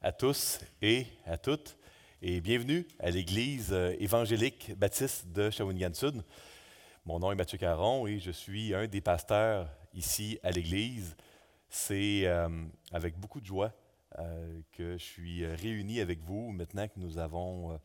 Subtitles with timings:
[0.00, 1.76] à tous et à toutes
[2.20, 6.22] et bienvenue à l'Église euh, évangélique baptiste de Shawinigan-Sud.
[7.04, 11.16] Mon nom est Mathieu Caron et je suis un des pasteurs ici à l'Église.
[11.68, 12.48] C'est euh,
[12.92, 13.72] avec beaucoup de joie
[14.18, 17.78] euh, que je suis réuni avec vous maintenant que nous avons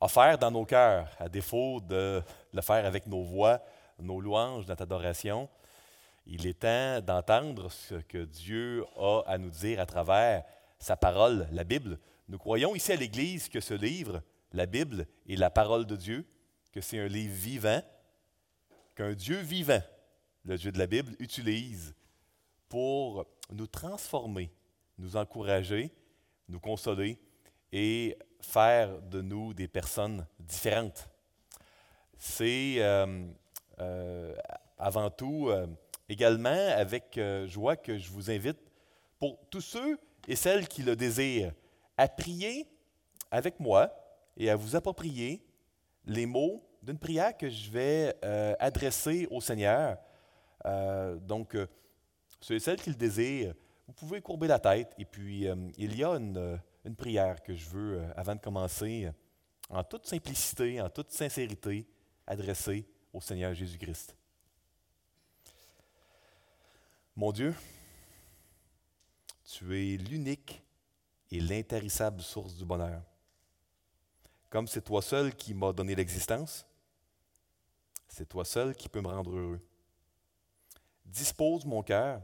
[0.00, 2.22] offert dans nos cœurs, à défaut de
[2.52, 3.62] le faire avec nos voix,
[3.98, 5.48] nos louanges, notre adoration.
[6.30, 10.44] Il est temps d'entendre ce que Dieu a à nous dire à travers
[10.78, 11.98] sa parole, la Bible.
[12.28, 16.26] Nous croyons ici à l'Église que ce livre, la Bible, est la parole de Dieu,
[16.70, 17.80] que c'est un livre vivant,
[18.94, 19.80] qu'un Dieu vivant,
[20.44, 21.94] le Dieu de la Bible, utilise
[22.68, 24.52] pour nous transformer,
[24.98, 25.90] nous encourager,
[26.46, 27.18] nous consoler
[27.72, 31.08] et faire de nous des personnes différentes.
[32.18, 33.26] C'est euh,
[33.78, 34.36] euh,
[34.76, 35.66] avant tout euh,
[36.08, 38.58] également avec euh, joie que je vous invite,
[39.18, 41.52] pour tous ceux et celles qui le désirent,
[41.96, 42.66] à prier
[43.30, 43.92] avec moi
[44.36, 45.42] et à vous approprier
[46.06, 49.98] les mots d'une prière que je vais euh, adresser au Seigneur.
[50.64, 51.56] Euh, donc,
[52.40, 53.54] ceux et celles qui le désirent,
[53.86, 54.94] vous pouvez courber la tête.
[54.98, 59.10] Et puis, il y a une, une, prière que je veux, avant de commencer,
[59.70, 61.86] en toute simplicité, en toute sincérité,
[62.26, 64.17] adresser au Seigneur Jésus-Christ.
[67.18, 67.52] Mon Dieu,
[69.42, 70.62] tu es l'unique
[71.32, 73.02] et l'intarissable source du bonheur.
[74.48, 76.64] Comme c'est toi seul qui m'as donné l'existence,
[78.06, 79.60] c'est toi seul qui peux me rendre heureux.
[81.06, 82.22] Dispose mon cœur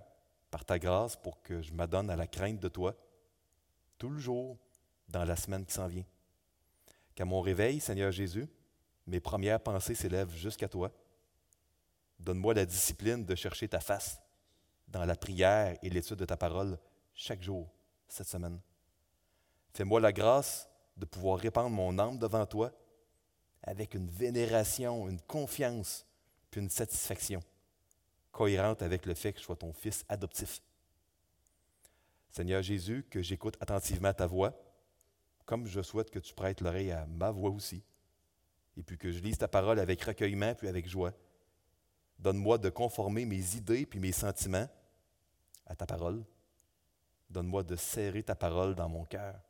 [0.48, 2.94] par ta grâce pour que je m'adonne à la crainte de toi
[3.98, 4.56] tout le jour
[5.08, 6.06] dans la semaine qui s'en vient.
[7.16, 8.46] Qu'à mon réveil, Seigneur Jésus,
[9.08, 10.92] mes premières pensées s'élèvent jusqu'à toi.
[12.20, 14.20] Donne-moi la discipline de chercher ta face
[14.88, 16.78] dans la prière et l'étude de ta parole
[17.14, 17.68] chaque jour
[18.08, 18.61] cette semaine.
[19.72, 22.72] Fais-moi la grâce de pouvoir répandre mon âme devant toi
[23.62, 26.06] avec une vénération, une confiance,
[26.50, 27.40] puis une satisfaction
[28.30, 30.61] cohérente avec le fait que je sois ton fils adoptif.
[32.30, 34.52] Seigneur Jésus, que j'écoute attentivement ta voix,
[35.46, 37.84] comme je souhaite que tu prêtes l'oreille à ma voix aussi,
[38.77, 41.12] et puis que je lise ta parole avec recueillement puis avec joie.
[42.19, 44.69] Donne-moi de conformer mes idées puis mes sentiments
[45.67, 46.25] à ta parole.
[47.30, 49.41] Donne-moi de serrer ta parole dans mon cœur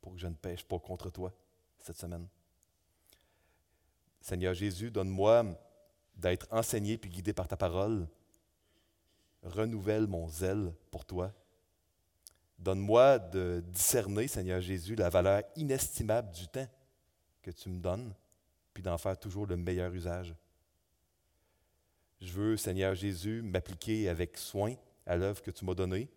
[0.00, 1.32] pour que je ne pêche pas contre toi
[1.78, 2.26] cette semaine.
[4.20, 5.44] Seigneur Jésus, donne-moi
[6.16, 8.06] d'être enseigné puis guidé par ta parole.
[9.42, 11.32] Renouvelle mon zèle pour toi.
[12.58, 16.68] Donne-moi de discerner, Seigneur Jésus, la valeur inestimable du temps
[17.40, 18.14] que tu me donnes,
[18.74, 20.34] puis d'en faire toujours le meilleur usage.
[22.20, 24.74] Je veux, Seigneur Jésus, m'appliquer avec soin
[25.06, 26.08] à l'œuvre que tu m'as donnée.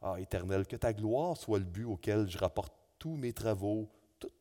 [0.00, 4.32] Ah, Éternel, que ta gloire soit le but auquel je rapporte tous mes travaux, toutes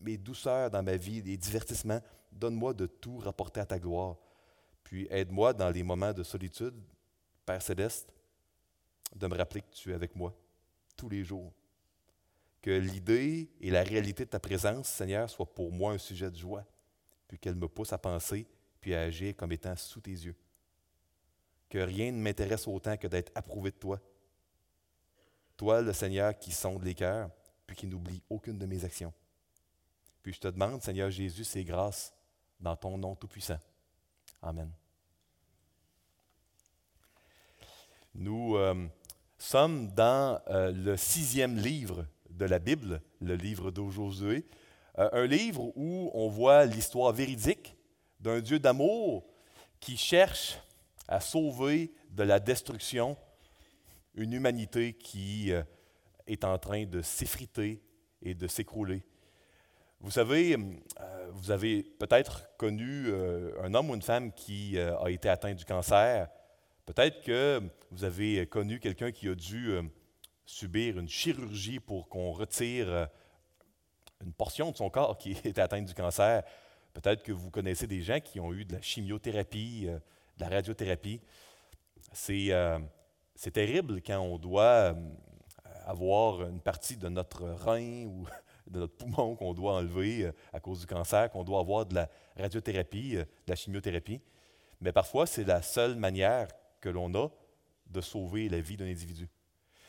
[0.00, 2.00] mes douceurs dans ma vie, les divertissements.
[2.32, 4.16] Donne-moi de tout rapporter à ta gloire.
[4.84, 6.74] Puis aide-moi dans les moments de solitude,
[7.46, 8.12] Père céleste,
[9.14, 10.34] de me rappeler que tu es avec moi
[10.96, 11.52] tous les jours.
[12.60, 16.36] Que l'idée et la réalité de ta présence, Seigneur, soient pour moi un sujet de
[16.36, 16.64] joie,
[17.28, 18.46] puis qu'elle me pousse à penser
[18.86, 20.36] puis à agir comme étant sous tes yeux
[21.68, 24.00] que rien ne m'intéresse autant que d'être approuvé de toi.
[25.56, 27.28] Toi, le Seigneur, qui sonde les cœurs,
[27.66, 29.12] puis qui n'oublie aucune de mes actions.
[30.22, 32.14] Puis je te demande, Seigneur Jésus, ces grâces
[32.60, 33.58] dans ton nom tout-puissant.
[34.40, 34.70] Amen.
[38.14, 38.86] Nous euh,
[39.36, 44.40] sommes dans euh, le sixième livre de la Bible, le livre de euh,
[44.94, 47.76] un livre où on voit l'histoire véridique
[48.20, 49.24] d'un Dieu d'amour
[49.80, 50.58] qui cherche
[51.08, 53.16] à sauver de la destruction
[54.14, 55.62] une humanité qui euh,
[56.26, 57.82] est en train de s'effriter
[58.22, 59.04] et de s'écrouler.
[60.00, 65.08] Vous savez, euh, vous avez peut-être connu euh, un homme ou une femme qui a
[65.08, 66.28] été atteint du cancer.
[66.84, 69.78] Peut-être que vous avez connu quelqu'un qui a dû
[70.44, 73.08] subir une chirurgie pour qu'on retire
[74.24, 76.44] une portion de son corps qui était atteinte du cancer.
[77.02, 80.00] Peut-être que vous connaissez des gens qui ont eu de la chimiothérapie, de
[80.40, 81.20] la radiothérapie.
[82.30, 82.78] Euh,
[83.34, 84.94] c'est terrible quand on doit euh,
[85.84, 88.26] avoir une partie de notre rein ou
[88.66, 91.96] de notre poumon qu'on doit enlever euh, à cause du cancer, qu'on doit avoir de
[91.96, 94.22] la radiothérapie, de la chimiothérapie.
[94.80, 96.48] Mais parfois, c'est la seule manière
[96.80, 97.28] que l'on a
[97.88, 99.28] de sauver la vie d'un individu.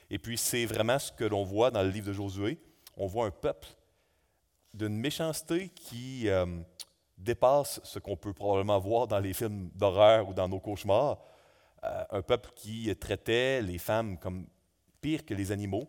[0.10, 2.60] Et puis, c'est vraiment ce que l'on voit dans le livre de Josué.
[2.98, 3.70] On voit un peuple
[4.74, 6.30] d'une méchanceté qui,
[7.18, 11.20] dépasse ce qu'on peut probablement voir dans les films d'horreur ou dans nos cauchemars.
[11.84, 14.48] euh, un peuple qui traitait les femmes comme
[15.02, 15.88] pire que les animaux,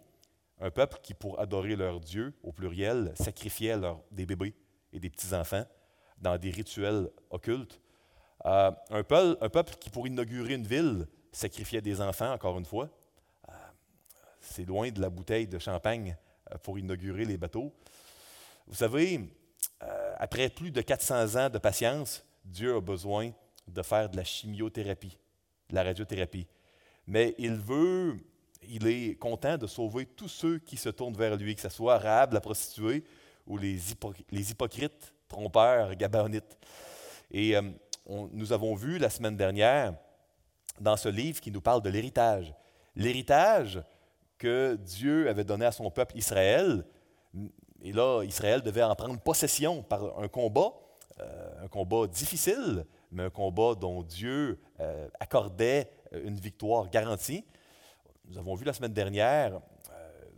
[0.60, 3.76] un peuple qui, pour adorer leur Dieu, au pluriel, sacrifiait
[4.10, 4.54] des bébés
[4.92, 5.64] et des petits-enfants
[6.20, 7.80] dans des rituels occultes.
[8.44, 12.88] Euh, un, peuple, qui, pour inaugurer une ville, sacrifiait des enfants, encore une fois.
[13.48, 13.52] Euh,
[14.40, 16.16] c'est loin de la bouteille de champagne
[16.62, 17.72] pour inaugurer les bateaux.
[18.66, 19.20] Vous savez,
[20.18, 23.30] après plus de 400 ans de patience, Dieu a besoin
[23.68, 25.16] de faire de la chimiothérapie,
[25.70, 26.46] de la radiothérapie.
[27.06, 28.18] Mais il veut,
[28.68, 31.98] il est content de sauver tous ceux qui se tournent vers lui, que ce soit
[31.98, 33.04] Rahab, la prostituée,
[33.46, 33.92] ou les,
[34.50, 36.58] hypocrites, trompeurs, gabaonites.
[37.30, 37.62] Et euh,
[38.08, 39.94] nous avons vu la semaine dernière,
[40.80, 42.52] dans ce livre qui nous parle de l'héritage.
[42.96, 43.82] L'héritage
[44.36, 46.84] que Dieu avait donné à son peuple Israël,
[47.82, 50.72] et là, Israël devait en prendre possession par un combat,
[51.20, 57.44] euh, un combat difficile, mais un combat dont Dieu euh, accordait euh, une victoire garantie.
[58.26, 59.60] Nous avons vu la semaine dernière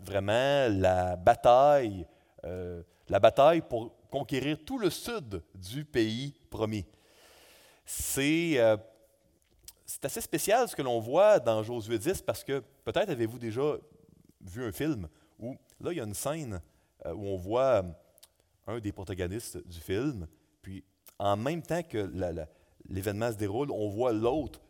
[0.02, 2.06] vraiment la bataille,
[2.42, 6.87] la bataille pour conquérir tout le sud du pays promis.
[7.84, 8.58] C'est
[10.02, 13.76] assez spécial ce que l'on voit dans Josué 10 parce que peut-être avez-vous déjà
[14.40, 15.06] vu un film
[15.38, 16.62] où là il y a une scène
[17.06, 17.85] où on voit
[18.67, 20.26] un des protagonistes du film,
[20.62, 20.85] puis
[21.19, 22.11] en même temps que
[22.88, 24.61] l'événement se déroule, on voit l'autre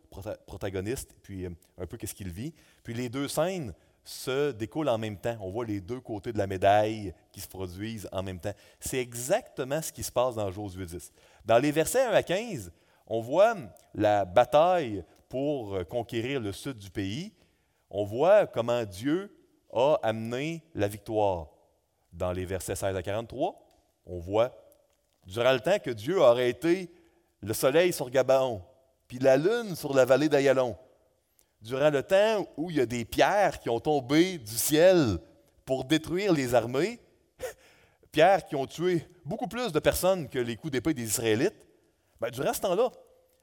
[0.47, 2.53] protagoniste, puis euh, un peu qu'est-ce qu'il vit.
[2.83, 3.73] Puis les deux scènes
[4.05, 5.37] se découlent en même temps.
[5.41, 8.53] On voit les deux côtés de la médaille qui se produisent en même temps.
[8.81, 11.13] C'est exactement ce qui se passe dans Josué 10.
[11.45, 12.73] Dans les versets 1 à 15,
[13.07, 13.55] on voit
[13.95, 17.33] la bataille pour euh, conquérir le sud du pays.
[17.91, 19.33] On voit comment Dieu
[19.73, 21.49] a amené la victoire.
[22.13, 23.59] Dans les versets 16 à 43,
[24.07, 24.53] on voit
[25.27, 26.91] durant le temps que Dieu aurait été
[27.43, 28.63] le soleil sur Gabaon,
[29.07, 30.77] puis la lune sur la vallée d'Ayalon.
[31.63, 35.19] Durant le temps où il y a des pierres qui ont tombé du ciel
[35.65, 37.01] pour détruire les armées,
[38.13, 41.67] pierres qui ont tué beaucoup plus de personnes que les coups d'épée des Israélites,
[42.21, 42.91] ben, durant ce temps-là,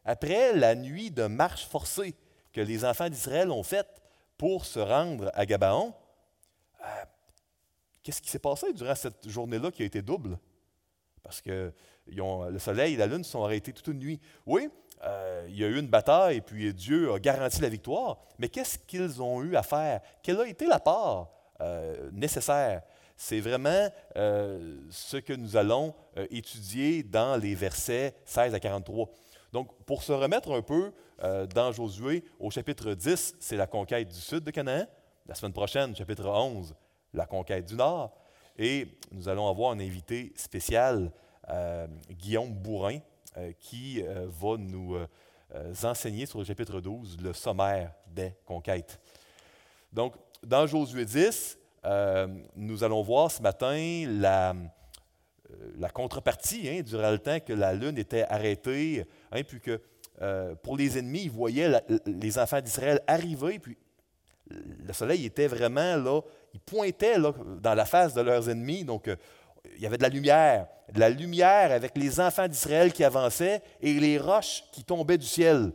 [0.03, 2.15] après la nuit de marche forcée
[2.53, 4.01] que les enfants d'Israël ont faite
[4.37, 5.93] pour se rendre à Gabaon,
[6.81, 6.85] euh,
[8.07, 10.39] qu'est-ce qui s'est passé durant cette journée-là qui a été double?
[11.23, 11.73] Parce que
[12.07, 14.21] le soleil et la lune sont arrêtés toute une nuit.
[14.45, 14.69] Oui,
[15.03, 18.77] euh, il y a eu une bataille, puis Dieu a garanti la victoire, mais qu'est-ce
[18.77, 19.99] qu'ils ont eu à faire?
[20.23, 22.83] Quelle a été la part euh, nécessaire?
[23.17, 25.93] C'est vraiment euh, ce que nous allons
[26.29, 29.09] étudier dans les versets 16 à 43.
[29.51, 30.93] Donc, pour se remettre un peu
[31.53, 34.85] dans Josué, au chapitre 10, c'est la conquête du sud de Canaan.
[35.25, 36.73] La semaine prochaine, chapitre 11,
[37.17, 38.15] la conquête du nord.
[38.57, 41.11] Et nous allons avoir un invité spécial
[41.49, 42.99] euh, Guillaume Bourrin,
[43.37, 44.97] euh, qui euh, va nous
[45.83, 48.99] enseigner sur le chapitre 12 le sommaire des conquêtes.
[49.93, 51.57] Donc, dans Josué 10,
[52.57, 54.53] nous allons voir ce matin la,
[55.93, 59.81] contrepartie, hein, durant le temps que la lune était arrêtée, hein, puis que
[60.63, 63.77] pour les ennemis, ils voyaient les enfants d'Israël arriver, puis
[64.49, 66.21] le soleil était vraiment là,
[67.17, 69.09] là, dans la face de leurs ennemis, donc
[69.75, 73.61] il y avait de la lumière, de la lumière avec les enfants d'Israël qui avançaient
[73.81, 75.71] et les roches qui tombaient du ciel.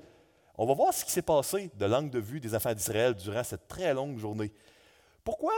[0.57, 3.43] On va voir ce qui s'est passé de l'angle de vue des enfants d'Israël durant
[3.43, 4.53] cette très longue journée.
[5.25, 5.53] Pourquoi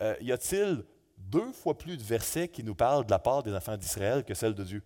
[0.00, 0.84] euh, y a-t-il
[1.18, 4.34] deux fois plus de versets qui nous parlent de la part des enfants d'Israël que
[4.34, 4.82] celle de Dieu?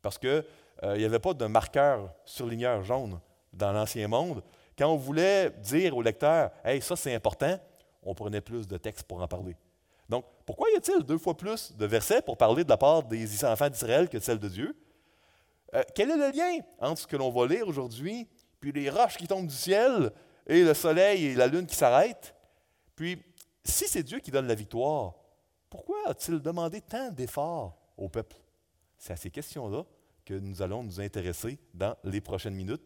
[0.00, 0.44] Parce qu'il
[0.82, 3.20] euh, n'y avait pas de marqueur surligneur jaune
[3.52, 4.42] dans l'Ancien Monde.
[4.76, 7.58] Quand on voulait dire au lecteur, Hey, ça c'est important,
[8.02, 9.56] on prenait plus de textes pour en parler.
[10.08, 13.44] Donc, pourquoi y a-t-il deux fois plus de versets pour parler de la part des
[13.44, 14.76] enfants d'Israël que de celle de Dieu?
[15.74, 18.28] Euh, quel est le lien entre ce que l'on va lire aujourd'hui,
[18.60, 20.12] puis les roches qui tombent du ciel,
[20.46, 22.34] et le soleil et la lune qui s'arrêtent?
[22.94, 23.22] Puis,
[23.64, 25.14] si c'est Dieu qui donne la victoire,
[25.70, 28.36] pourquoi a-t-il demandé tant d'efforts au peuple?
[28.98, 29.84] C'est à ces questions-là
[30.24, 32.82] que nous allons nous intéresser dans les prochaines minutes.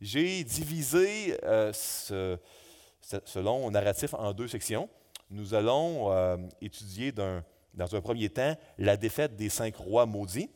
[0.00, 2.38] J'ai divisé euh, ce,
[3.24, 4.88] ce long narratif en deux sections
[5.30, 7.42] nous allons euh, étudier dans
[7.94, 10.50] un premier temps la défaite des cinq rois maudits.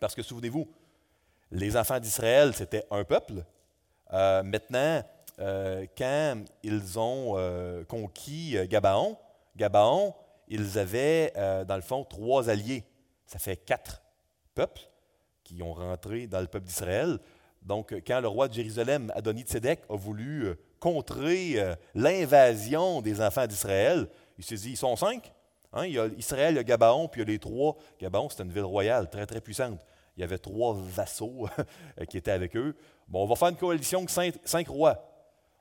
[0.00, 0.68] Parce que souvenez-vous,
[1.50, 3.44] les enfants d'Israël, c'était un peuple.
[4.12, 5.02] Euh, maintenant,
[5.38, 9.16] euh, quand ils ont conquis Gabaon,
[9.56, 10.14] Gabaon,
[10.48, 11.32] ils avaient,
[11.66, 12.84] dans le fond, trois alliés.
[13.26, 14.02] Ça fait quatre
[14.54, 14.82] peuples
[15.42, 17.18] qui ont rentré dans le peuple d'Israël.
[17.64, 24.06] Donc, quand le roi de Jérusalem, Adoni-Tzédek, a voulu contrer euh, l'invasion des enfants d'Israël,
[24.36, 25.32] il s'est dit, ils sont cinq.
[25.72, 25.86] Hein?
[25.86, 27.76] Il y a Israël, il y a Gabaon, puis il y a les trois.
[27.98, 29.80] Gabaon, c'était une ville royale très, très puissante.
[30.16, 31.48] Il y avait trois vassaux
[32.08, 32.76] qui étaient avec eux.
[33.08, 35.10] Bon, on va faire une coalition de cinq, rois.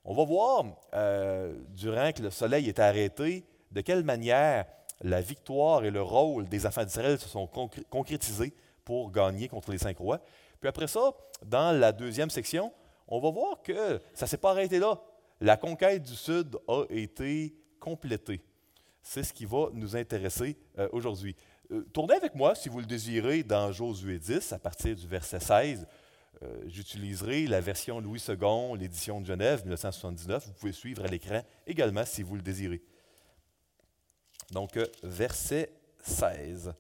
[0.03, 4.65] On va voir, euh, durant que le soleil est arrêté, de quelle manière
[5.01, 7.47] la victoire et le rôle des enfants d'Israël se sont
[7.89, 10.19] concrétisés pour gagner contre les cinq rois.
[10.63, 11.11] Puis après ça,
[11.45, 12.71] dans la deuxième section,
[13.09, 14.97] on va voir que ça ne s'est pas arrêté là.
[15.41, 18.41] La conquête du Sud a été complétée.
[19.01, 21.35] C'est ce qui va nous intéresser euh, aujourd'hui.
[21.69, 25.41] Euh, tournez avec moi, si vous le désirez, dans Josué 10, à partir du verset
[25.41, 25.85] 16.
[26.41, 30.47] Euh, j'utiliserai la version Louis II, l'édition de Genève, 1979.
[30.47, 32.81] Vous pouvez suivre à l'écran également si vous le désirez.
[34.51, 35.73] Donc, verset
[36.05, 36.73] 16.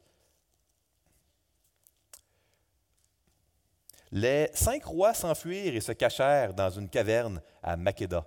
[4.15, 8.23] Les cinq rois s'enfuirent et se cachèrent dans une caverne à Makeda.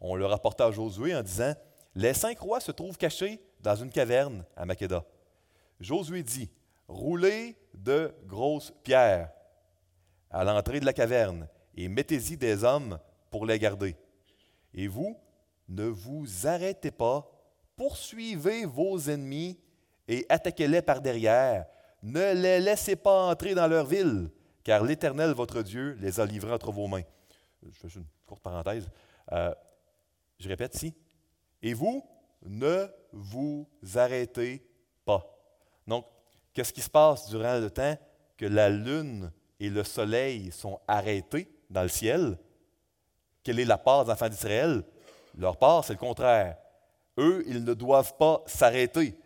[0.00, 1.52] On le rapporta à Josué en disant
[1.96, 5.04] Les cinq rois se trouvent cachés dans une caverne à Makeda.
[5.80, 6.48] Josué dit
[6.86, 9.32] Roulez de grosses pierres
[10.30, 13.00] à l'entrée de la caverne et mettez-y des hommes
[13.32, 13.96] pour les garder.
[14.74, 15.18] Et vous,
[15.68, 17.28] ne vous arrêtez pas,
[17.74, 19.58] poursuivez vos ennemis
[20.06, 21.66] et attaquez-les par derrière.
[22.00, 24.30] Ne les laissez pas entrer dans leur ville,
[24.68, 27.04] car l'Éternel, votre Dieu, les a livrés entre vos mains.
[27.62, 28.86] Je fais une courte parenthèse.
[29.32, 29.54] Euh,
[30.38, 30.94] je répète ici.
[31.62, 32.04] Et vous,
[32.42, 34.62] ne vous arrêtez
[35.06, 35.24] pas.
[35.86, 36.04] Donc,
[36.52, 37.96] qu'est-ce qui se passe durant le temps
[38.36, 42.36] que la lune et le soleil sont arrêtés dans le ciel?
[43.42, 44.84] Quelle est la part des enfants d'Israël?
[45.34, 46.58] Leur part, c'est le contraire.
[47.18, 49.18] Eux, ils ne doivent pas s'arrêter.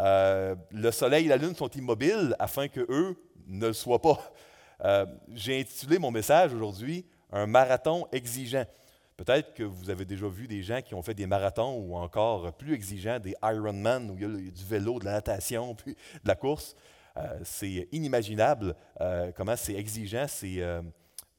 [0.00, 4.18] Euh, le soleil et la lune sont immobiles afin que eux ne le soient pas.
[4.84, 8.64] Euh, j'ai intitulé mon message aujourd'hui Un marathon exigeant.
[9.16, 12.52] Peut-être que vous avez déjà vu des gens qui ont fait des marathons ou encore
[12.54, 16.28] plus exigeants, des Ironman, où il y a du vélo, de la natation, puis de
[16.28, 16.74] la course.
[17.16, 20.64] Euh, c'est inimaginable euh, comment c'est exigeant ces,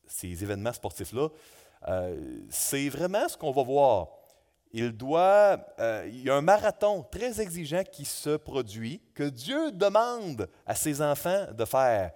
[0.06, 1.30] ces événements sportifs-là.
[2.50, 4.08] c'est vraiment ce qu'on va voir.
[4.72, 5.58] Il, doit,
[6.08, 11.02] il y a un marathon très exigeant qui se produit, que Dieu demande à ses
[11.02, 12.12] enfants de faire.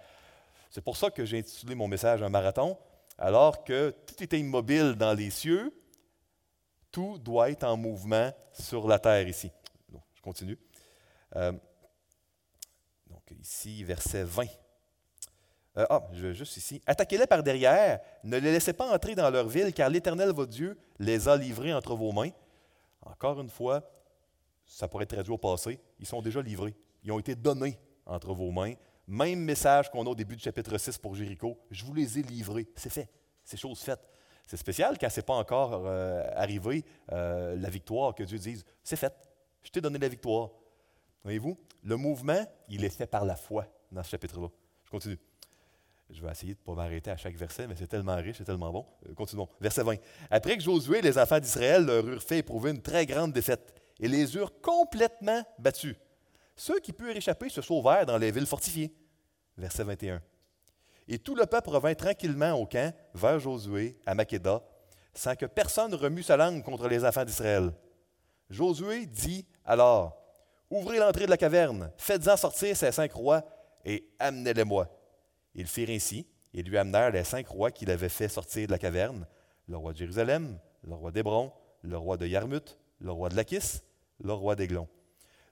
[0.70, 2.78] C'est pour ça que j'ai intitulé mon message Un marathon.
[3.18, 5.74] Alors que tout était immobile dans les cieux,
[6.92, 9.52] tout doit être en mouvement sur la terre ici.
[10.14, 10.58] je continue.
[11.36, 11.52] Euh,
[13.10, 14.46] donc ici, verset 20.
[15.78, 16.82] Euh, ah, je vais juste ici.
[16.86, 20.78] Attaquez-les par derrière, ne les laissez pas entrer dans leur ville, car l'Éternel, votre Dieu,
[21.00, 22.32] les a livrés entre vos mains.
[23.02, 23.84] Encore une fois,
[24.66, 26.76] ça pourrait être traduit au passé, ils sont déjà livrés.
[27.04, 28.74] Ils ont été donnés entre vos mains.
[29.08, 31.58] Même message qu'on a au début du chapitre 6 pour Jéricho.
[31.72, 32.68] Je vous les ai livrés.
[32.76, 33.10] C'est fait.
[33.44, 34.02] C'est chose faite.
[34.46, 38.66] C'est spécial quand ce n'est pas encore euh, arrivé, euh, la victoire, que Dieu dise
[38.84, 39.14] C'est fait.
[39.64, 40.52] Je t'ai donné la victoire.
[41.24, 44.48] Voyez-vous, le mouvement, il est fait par la foi dans ce chapitre-là.
[44.86, 45.20] Je continue.
[46.10, 48.46] Je vais essayer de ne pas m'arrêter à chaque verset, mais c'est tellement riche, c'est
[48.46, 48.86] tellement bon.
[49.10, 49.50] Euh, continuons.
[49.60, 49.96] Verset 20.
[50.30, 54.08] Après que Josué les enfants d'Israël leur eurent fait éprouver une très grande défaite et
[54.08, 55.96] les eurent complètement battus,
[56.58, 58.94] ceux qui purent échapper se sauvèrent dans les villes fortifiées.
[59.58, 60.22] Verset 21.
[61.08, 64.62] Et tout le peuple revint tranquillement au camp vers Josué à Makeda,
[65.14, 67.72] sans que personne remue sa langue contre les enfants d'Israël.
[68.50, 70.18] Josué dit alors
[70.70, 73.44] Ouvrez l'entrée de la caverne, faites-en sortir ces cinq rois
[73.86, 74.90] et amenez-les-moi.
[75.56, 78.78] Ils firent ainsi et lui amenèrent les cinq rois qu'il avait fait sortir de la
[78.78, 79.26] caverne
[79.68, 83.82] le roi de Jérusalem, le roi d'Hébron, le roi de Yarmut, le roi de Lachis,
[84.20, 84.88] le roi d'Aiglon.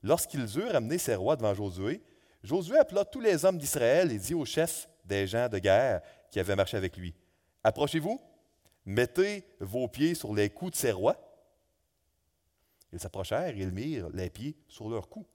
[0.05, 1.99] Lorsqu'ils eurent amené ces rois devant Josué,
[2.43, 6.39] Josué appela tous les hommes d'Israël et dit aux chefs des gens de guerre qui
[6.39, 7.15] avaient marché avec lui
[7.63, 8.21] Approchez-vous,
[8.85, 11.17] mettez vos pieds sur les coups de ces rois.
[12.93, 15.25] Ils s'approchèrent et ils mirent les pieds sur leurs coups.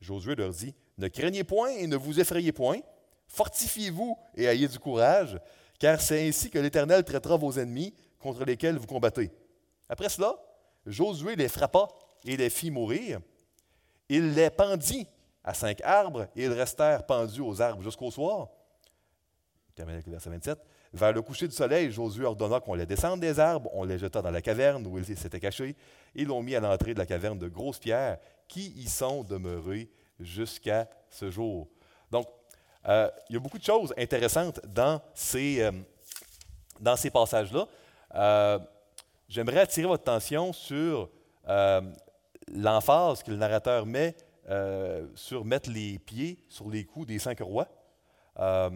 [0.00, 2.78] Josué leur dit Ne craignez point et ne vous effrayez point,
[3.26, 5.36] fortifiez-vous et ayez du courage,
[5.80, 9.32] car c'est ainsi que l'Éternel traitera vos ennemis contre lesquels vous combattez.
[9.88, 10.36] Après cela,
[10.86, 11.88] Josué les frappa
[12.24, 13.20] et les fit mourir.
[14.08, 15.06] Il les pendit
[15.42, 18.48] à cinq arbres et ils restèrent pendus aux arbres jusqu'au soir.
[19.74, 20.58] Terminé avec le verset 27.
[20.92, 24.22] Vers le coucher du soleil, Josué ordonna qu'on les descende des arbres, on les jeta
[24.22, 25.76] dans la caverne où ils s'étaient cachés,
[26.14, 28.18] et l'ont mis à l'entrée de la caverne de grosses pierres
[28.48, 31.68] qui y sont demeurées jusqu'à ce jour.
[32.10, 32.26] Donc,
[32.88, 37.66] euh, il y a beaucoup de choses intéressantes dans ces, euh, passages-là.
[38.14, 38.58] Euh,
[39.28, 41.10] j'aimerais attirer votre attention sur
[42.52, 44.16] l'emphase que le narrateur met
[44.48, 47.68] euh, sur mettre les pieds sur les coups des cinq rois.
[48.38, 48.70] Euh,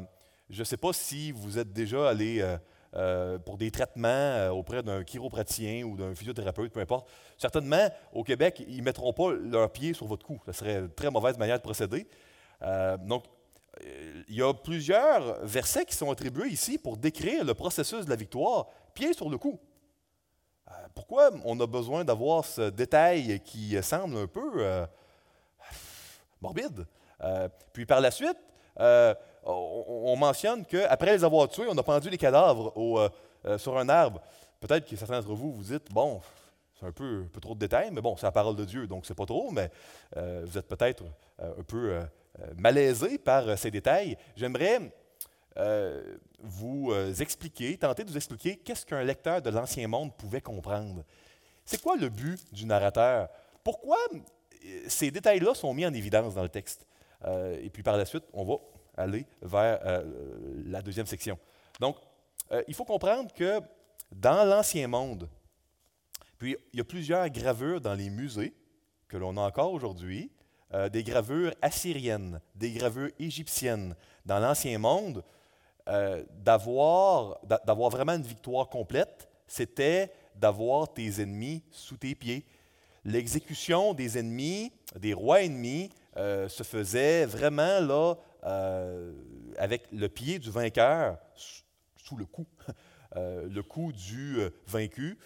[0.48, 2.44] je ne sais pas si vous êtes déjà allé
[2.94, 7.08] euh, pour des traitements auprès d'un chiropraticien ou d'un physiothérapeute, peu importe.
[7.38, 10.40] Certainement, au Québec, ils ne mettront pas leurs pieds sur votre cou.
[10.46, 12.08] Ce serait une très mauvaise manière de procéder.
[13.06, 13.24] donc,
[14.28, 18.16] il y a plusieurs versets qui sont attribués ici pour décrire le processus de la
[18.16, 19.60] victoire, pied sur le coup.
[20.90, 24.87] Euh, pourquoi on a besoin d'avoir ce détail qui semble un peu euh,
[26.40, 26.87] morbide?
[27.75, 28.38] puis par la suite,
[29.44, 33.12] on, mentionne qu'après les avoir tués, on a pendu les cadavres
[33.59, 34.23] sur un arbre.
[34.59, 36.23] Peut-être que certains d'entre vous vous dites, bon,
[36.78, 39.04] c'est un peu, peu, trop de détails, mais bon, c'est la parole de Dieu, donc
[39.04, 39.70] c'est pas trop, mais
[40.16, 41.04] vous êtes peut-être
[41.38, 42.00] un peu
[42.38, 44.92] euh, malaisé par euh, ces détails, j'aimerais
[45.57, 51.04] euh, vous expliquer, tenter de vous expliquer qu'est-ce qu'un lecteur de l'Ancien Monde pouvait comprendre.
[51.64, 53.28] C'est quoi le but du narrateur?
[53.62, 53.99] Pourquoi
[54.88, 56.87] ces détails-là sont mis en évidence dans le texte?
[57.62, 58.54] et puis par la suite, on va
[58.97, 60.02] aller vers
[60.64, 61.38] la deuxième section.
[61.78, 61.97] Donc,
[62.66, 63.61] il faut comprendre que
[64.11, 65.28] dans l'Ancien Monde,
[66.38, 68.54] puis il y a plusieurs gravures dans les musées
[69.09, 70.30] que l'on a encore aujourd'hui,
[70.73, 75.25] euh, des gravures assyriennes, des gravures égyptiennes dans l'Ancien Monde,
[75.90, 77.40] euh, d'avoir,
[77.90, 82.47] vraiment une victoire complète, c'était d'avoir tes ennemis sous tes pieds.
[83.04, 88.14] L'exécution des ennemis, des rois ennemis, euh, se faisait vraiment là,
[89.59, 91.18] avec le pied du vainqueur
[91.97, 92.47] sous le cou,
[93.16, 95.18] le cou du vaincu.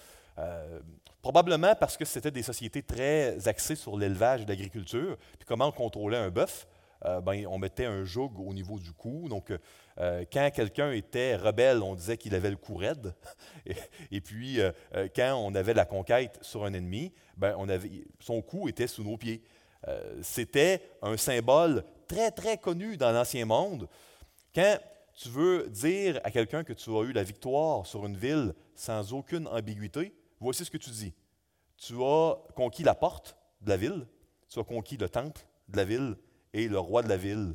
[1.22, 5.16] Probablement parce que c'était des sociétés très axées sur l'élevage et l'agriculture.
[5.38, 6.66] Puis comment on contrôlait un bœuf?
[7.06, 9.28] Euh, ben, on mettait un joug au niveau du cou.
[9.28, 9.52] Donc,
[9.98, 13.14] euh, quand quelqu'un était rebelle, on disait qu'il avait le cou raide.
[14.10, 14.72] Et, puis, euh,
[15.14, 19.04] quand on avait la conquête sur un ennemi, ben, on avait, son cou était sous
[19.04, 19.42] nos pieds.
[20.22, 23.86] C'était un symbole très, très connu dans l'Ancien Monde.
[24.54, 24.78] Quand
[25.14, 29.12] tu veux dire à quelqu'un que tu as eu la victoire sur une ville sans
[29.12, 31.12] aucune ambiguïté, voici ce que tu dis.
[31.76, 34.06] Tu as conquis la porte de la ville,
[34.48, 36.16] tu as conquis le temple de la ville,
[36.54, 37.54] et le roi de la ville,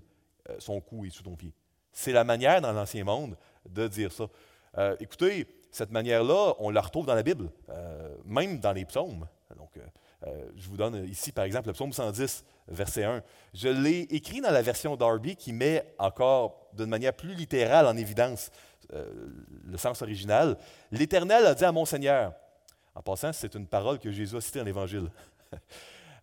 [0.50, 1.54] euh, son cou est sous ton pied.
[1.92, 3.36] C'est la manière dans l'Ancien Monde
[3.68, 4.28] de dire ça.
[4.78, 9.26] Euh, écoutez, cette manière-là, on la retrouve dans la Bible, euh, même dans les psaumes.
[9.58, 9.72] Donc,
[10.56, 13.24] je vous donne ici, par exemple, le psaume 110, verset 1.
[13.54, 17.98] Je l'ai écrit dans la version Darby qui met encore d'une manière plus littérale en
[17.98, 18.52] évidence
[18.92, 20.56] le sens original.
[20.92, 22.34] L'Éternel a dit à mon Seigneur,
[22.94, 25.10] en passant, c'est une parole que Jésus a citée dans l'Évangile.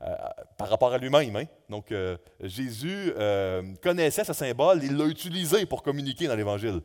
[0.03, 0.15] Euh,
[0.59, 1.37] par rapport à lui-même.
[1.37, 1.45] Hein.
[1.71, 6.83] Donc, euh, Jésus euh, connaissait ce symbole, il l'a utilisé pour communiquer dans l'Évangile.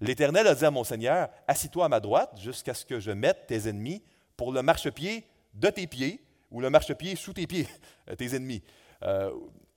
[0.00, 3.46] L'Éternel a dit à mon Seigneur, Assis-toi à ma droite jusqu'à ce que je mette
[3.48, 4.00] tes ennemis
[4.36, 7.66] pour le marchepied de tes pieds ou le marchepied sous tes pieds,
[8.16, 8.62] tes ennemis.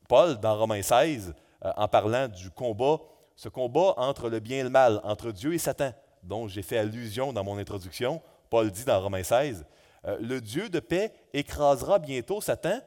[0.08, 3.00] Paul, dans Romains 16, en parlant du combat,
[3.36, 6.78] ce combat entre le bien et le mal, entre Dieu et Satan, dont j'ai fait
[6.78, 8.22] allusion dans mon introduction,
[8.52, 9.66] Paul dit dans Romains 16,
[10.08, 12.80] euh, le Dieu de paix écrasera bientôt Satan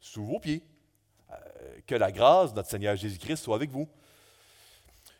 [0.00, 0.62] sous vos pieds.
[1.30, 1.34] Euh,
[1.86, 3.88] que la grâce de notre Seigneur Jésus-Christ soit avec vous.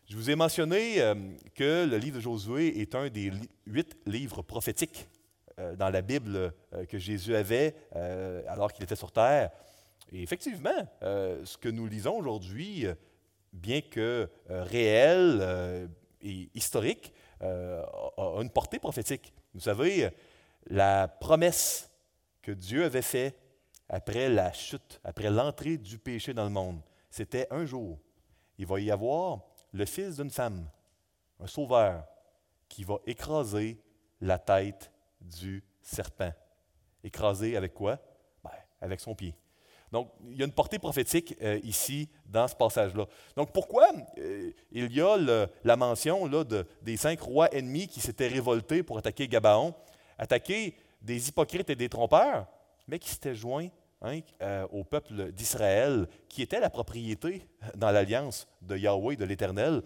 [0.09, 1.15] Je vous ai mentionné euh,
[1.55, 3.33] que le livre de Josué est un des
[3.67, 5.09] huit livres prophétiques
[5.77, 6.55] dans la Bible
[6.89, 7.75] que Jésus avait
[8.49, 9.51] alors qu'il était sur terre.
[10.11, 12.87] Et effectivement, ce que nous lisons aujourd'hui,
[13.53, 15.91] bien que réel
[16.23, 19.35] et historique, a une portée prophétique.
[19.53, 20.09] Vous savez,
[20.66, 21.90] la promesse
[22.42, 23.38] que Dieu avait faite
[23.88, 27.99] après la chute, après l'entrée du péché dans le monde, c'était un jour,
[28.59, 29.40] il va y avoir
[29.73, 30.68] le fils d'une femme,
[31.40, 32.05] un sauveur,
[32.68, 33.81] qui va écraser
[34.20, 36.33] la tête du serpent.
[37.03, 37.99] Écraser avec quoi?
[38.44, 39.35] Ben, avec son pied.
[39.90, 43.07] Donc, il y a une portée prophétique euh, ici dans ce passage-là.
[43.35, 48.01] Donc, pourquoi euh, il y a la mention là, de, des cinq rois ennemis qui
[48.01, 49.75] s'étaient révoltés pour attaquer Gabaon,
[50.20, 52.46] attaquer des hypocrites et des trompeurs,
[52.87, 53.68] mais qui s'étaient joints
[54.02, 59.83] hein, euh, au peuple d'Israël, qui était la propriété dans l'alliance de Yahweh, de l'Éternel?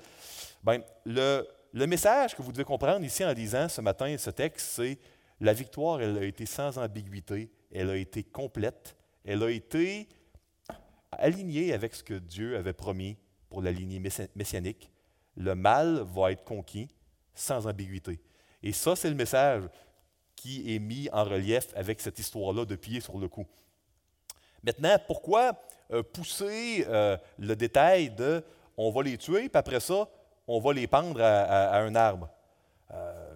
[0.62, 4.66] Ben, le, le message que vous devez comprendre ici en lisant ce matin ce texte,
[4.74, 4.98] c'est
[5.40, 10.08] la victoire, elle a été sans ambiguïté, elle a été complète elle a été
[11.12, 13.16] alignée avec ce que Dieu avait promis
[13.48, 14.02] pour la lignée
[14.34, 14.90] messianique.
[15.36, 16.88] Le mal va être conquis
[17.34, 18.20] sans ambiguïté.
[18.62, 19.64] Et ça, c'est le message
[20.74, 23.46] est mis en relief avec cette histoire-là de pied sur le cou.
[24.62, 25.52] Maintenant, pourquoi
[25.92, 28.42] euh, pousser euh, le détail de
[28.76, 30.08] on va les tuer, puis après ça,
[30.48, 32.28] on va les pendre à, un arbre?
[32.90, 33.34] Euh,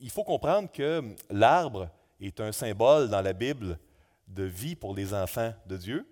[0.00, 1.88] il faut comprendre que l'arbre
[2.20, 3.78] est un symbole dans la Bible
[4.28, 6.06] de vie pour les enfants de Dieu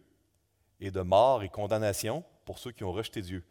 [0.80, 3.44] et de mort et condamnation pour ceux qui ont rejeté Dieu.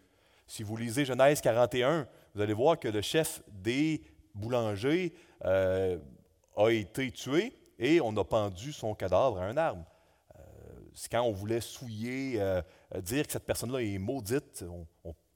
[0.46, 4.04] Si vous lisez Genèse 41, vous allez voir que le chef des
[4.36, 5.14] boulangers
[6.56, 9.86] a été tué et on a pendu son cadavre à un arbre.
[10.36, 10.42] Euh,
[10.94, 12.62] c'est quand on voulait souiller euh,
[12.96, 14.64] euh, dire que cette personne-là est maudite,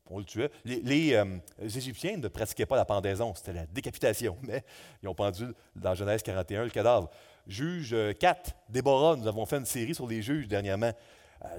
[0.08, 0.52] on, le tuait.
[0.64, 4.64] Les, euh, Égyptiens ne pratiquaient pas la pendaison, c'était la décapitation, mais
[5.02, 7.10] ils ont pendu dans Genèse 41 le cadavre.
[7.48, 10.92] Juge 4, Déborah, nous avons fait une série sur les juges dernièrement.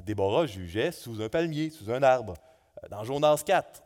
[0.05, 2.35] Déborah jugeait sous un palmier, sous un arbre.
[2.91, 3.83] Dans Jonas 4,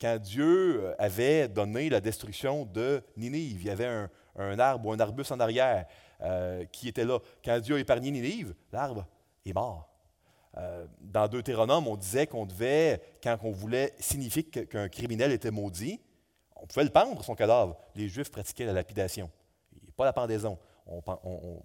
[0.00, 3.86] quand Dieu avait donné la destruction de Ninive, il y avait
[4.36, 5.86] un, arbre ou un arbuste en arrière
[6.22, 7.18] euh, qui était là.
[7.44, 9.06] Quand Dieu a épargné Ninive, l'arbre
[9.44, 9.88] est mort.
[10.58, 16.00] Euh, dans Deutéronome, on disait qu'on devait, quand on voulait signifier qu'un criminel était maudit,
[16.56, 17.76] on pouvait le pendre, son cadavre.
[17.94, 19.30] Les Juifs pratiquaient la lapidation,
[19.96, 20.58] pas la pendaison.
[20.86, 21.62] On,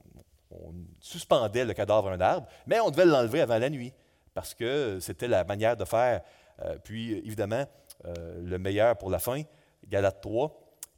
[1.00, 3.94] suspendait le cadavre à un arbre, mais on devait l'enlever avant la nuit,
[4.34, 6.22] parce que c'était la manière de faire.
[6.64, 7.66] Euh, puis, évidemment,
[8.04, 9.42] le meilleur pour la fin,
[9.88, 10.52] Galate 3,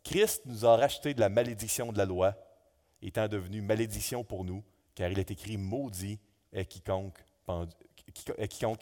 [0.03, 2.35] Christ nous a racheté de la malédiction de la loi,
[3.01, 4.63] étant devenu malédiction pour nous,
[4.95, 6.19] car il est écrit Maudit
[6.51, 7.23] est quiconque,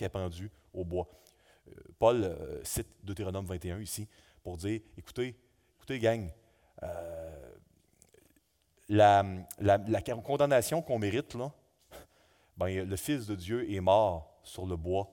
[0.02, 1.08] est pendu au bois.
[1.68, 4.08] Euh, Paul euh, cite Deutéronome 21 ici
[4.44, 5.36] pour dire écoutez,
[5.78, 6.30] écoutez, gang,
[6.84, 7.56] euh,
[8.90, 9.24] la,
[10.24, 11.38] condamnation qu'on mérite,
[12.58, 15.10] ben, le Fils de Dieu est mort sur le bois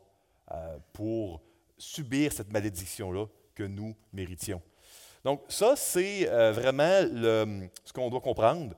[0.92, 1.42] pour
[1.78, 4.60] subir cette malédiction-là que nous méritions.
[5.24, 7.02] Donc, ça, c'est vraiment
[7.84, 8.74] ce qu'on doit comprendre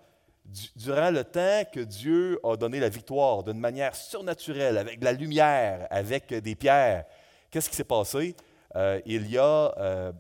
[0.76, 5.12] durant le temps que Dieu a donné la victoire d'une manière surnaturelle, avec de la
[5.12, 7.04] lumière, avec des pierres,
[7.50, 8.34] qu'est-ce qui s'est passé?
[8.76, 10.12] Euh, il y a euh,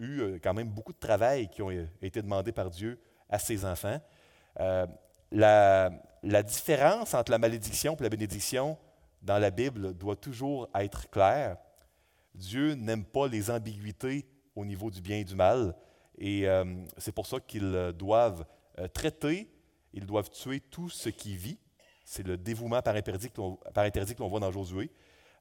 [0.00, 1.70] eu euh, quand même beaucoup de travail qui ont
[2.02, 2.98] été demandé par Dieu
[3.28, 4.00] à ses enfants.
[5.32, 5.90] La,
[6.42, 8.76] différence entre la malédiction et la bénédiction
[9.22, 11.56] dans la Bible doit toujours être claire.
[12.36, 15.74] Dieu n'aime pas les ambiguïtés au niveau du bien et du mal,
[16.18, 16.46] et
[16.96, 18.46] c'est pour ça qu'ils doivent
[18.94, 19.50] traiter
[19.96, 21.58] ils doivent tuer tout ce qui vit.
[22.04, 23.40] C'est le dévouement par interdit que
[24.22, 24.92] l'on voit dans Josué.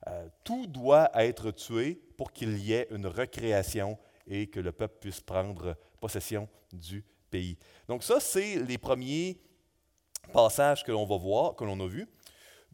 [0.08, 4.98] Euh, tout doit être tué pour qu'il y ait une recréation et que le peuple
[5.00, 7.58] puisse prendre possession du pays.
[7.88, 9.40] Donc ça, c'est les premiers
[10.32, 12.08] passages que l'on va voir, que l'on a vus.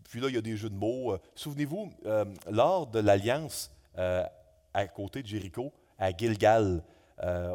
[0.04, 1.14] Puis là, il y a des jeux de mots.
[1.14, 6.84] Euh, souvenez-vous, euh, lors de l'alliance à côté de Jéricho, à Gilgal,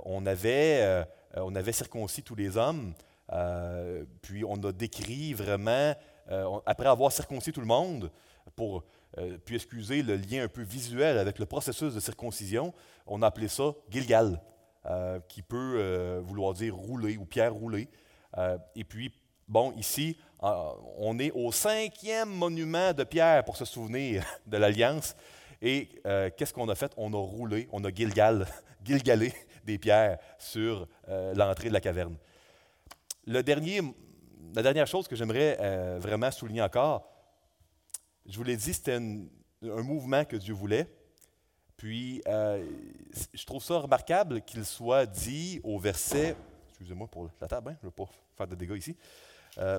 [0.04, 2.94] on, avait, on avait circoncis tous les hommes
[3.32, 5.94] euh, puis on a décrit vraiment,
[6.30, 8.10] euh, après avoir circoncis tout le monde,
[8.54, 8.84] pour
[9.18, 12.72] euh, puis excuser le lien un peu visuel avec le processus de circoncision,
[13.06, 14.40] on a appelé ça Gilgal,
[15.28, 17.88] qui peut vouloir dire rouler ou pierre roulée.
[18.76, 19.12] et puis,
[19.48, 25.16] bon, ici, on est au cinquième monument de pierre pour se souvenir de l'Alliance.
[25.62, 25.88] Et
[26.36, 26.92] qu'est-ce qu'on a fait?
[26.96, 28.46] On a roulé, on a Gilgal,
[28.84, 29.32] Gilgalé
[29.64, 32.16] des pierres sur l'entrée de la caverne.
[33.26, 33.42] La
[34.62, 37.10] dernière chose que j'aimerais euh, vraiment souligner encore,
[38.24, 40.88] je vous l'ai dit, c'était un mouvement que Dieu voulait.
[41.76, 42.64] Puis, euh,
[43.34, 46.36] je trouve ça remarquable qu'il soit dit au verset,
[46.68, 48.96] excusez-moi pour la table, hein, je ne veux pas faire de dégâts ici.
[49.58, 49.78] Euh,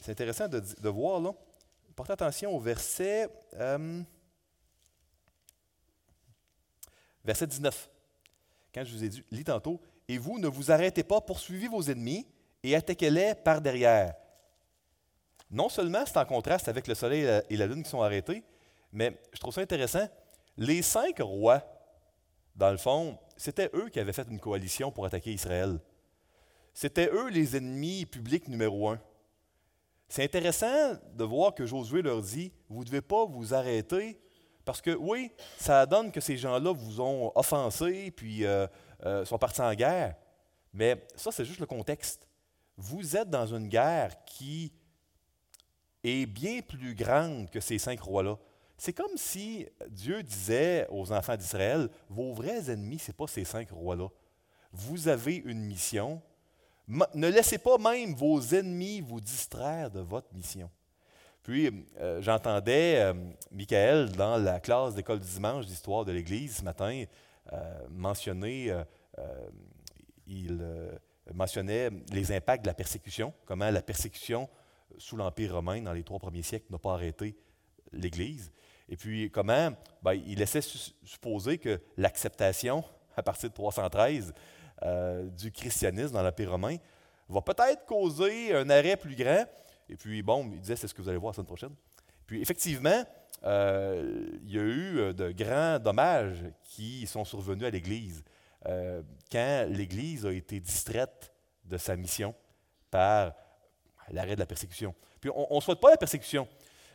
[0.00, 1.32] c'est intéressant de, de, voir, là,
[1.96, 3.28] portez attention au verset,
[7.24, 7.90] verset 19.
[8.74, 11.82] Quand je vous ai dit, lis tantôt, et vous ne vous arrêtez pas, poursuivez vos
[11.82, 12.26] ennemis
[12.62, 14.14] et attaquez-les par derrière.
[15.50, 18.42] Non seulement c'est en contraste avec le soleil et la lune qui sont arrêtés,
[18.92, 20.08] mais je trouve ça intéressant.
[20.56, 21.62] Les cinq rois,
[22.56, 25.78] dans le fond, c'était eux qui avaient fait une coalition pour attaquer Israël.
[26.74, 29.00] C'était eux les ennemis publics numéro un.
[30.08, 34.20] C'est intéressant de voir que Josué leur dit, vous ne devez pas vous arrêter,
[34.64, 38.66] parce que oui, ça donne que ces gens-là vous ont offensé, puis euh,
[39.04, 40.14] euh, sont partis en guerre.
[40.72, 42.26] Mais ça, c'est juste le contexte
[42.76, 44.72] vous êtes dans une guerre qui
[46.02, 48.36] est bien plus grande que ces cinq rois-là.
[48.76, 53.44] C'est comme si Dieu disait aux enfants d'Israël, vos vrais ennemis, ce n'est pas ces
[53.44, 54.08] cinq rois-là.
[54.72, 56.20] Vous avez une mission.
[56.88, 60.68] Ne laissez pas même vos ennemis vous distraire de votre mission.
[61.42, 63.14] Puis, euh, j'entendais euh,
[63.50, 67.04] Michael dans la classe d'école du dimanche d'histoire de l'Église ce matin
[67.52, 68.72] euh, mentionner,
[70.26, 70.64] il
[71.34, 74.48] mentionnait les impacts de la persécution, comment la persécution
[74.98, 77.36] sous l'Empire romain dans les trois premiers siècles n'a pas arrêté
[77.92, 78.52] l'Église.
[78.88, 79.70] Et puis comment
[80.02, 82.84] ben, il laissait supposer que l'acceptation,
[83.16, 84.32] à partir de 313,
[84.84, 86.76] euh, du christianisme dans l'Empire romain
[87.28, 89.44] va peut-être causer un arrêt plus grand.
[89.92, 91.74] Et puis, bon, il disait, c'est ce que vous allez voir la semaine prochaine.
[92.26, 93.04] Puis, effectivement,
[93.44, 98.24] euh, il y a eu euh, de grands dommages qui sont survenus à l'Église.
[98.66, 101.32] Euh, quand l'Église a été distraite
[101.64, 102.34] de sa mission
[102.90, 103.34] par
[104.10, 104.94] l'arrêt de la persécution.
[105.20, 106.48] Puis on ne souhaite pas la persécution,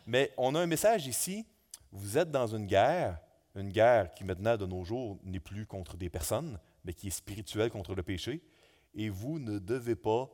[0.06, 1.46] mais on a un message ici
[1.92, 3.20] vous êtes dans une guerre,
[3.56, 7.12] une guerre qui maintenant de nos jours n'est plus contre des personnes, mais qui est
[7.12, 8.42] spirituelle contre le péché,
[8.94, 10.30] et vous ne devez pas,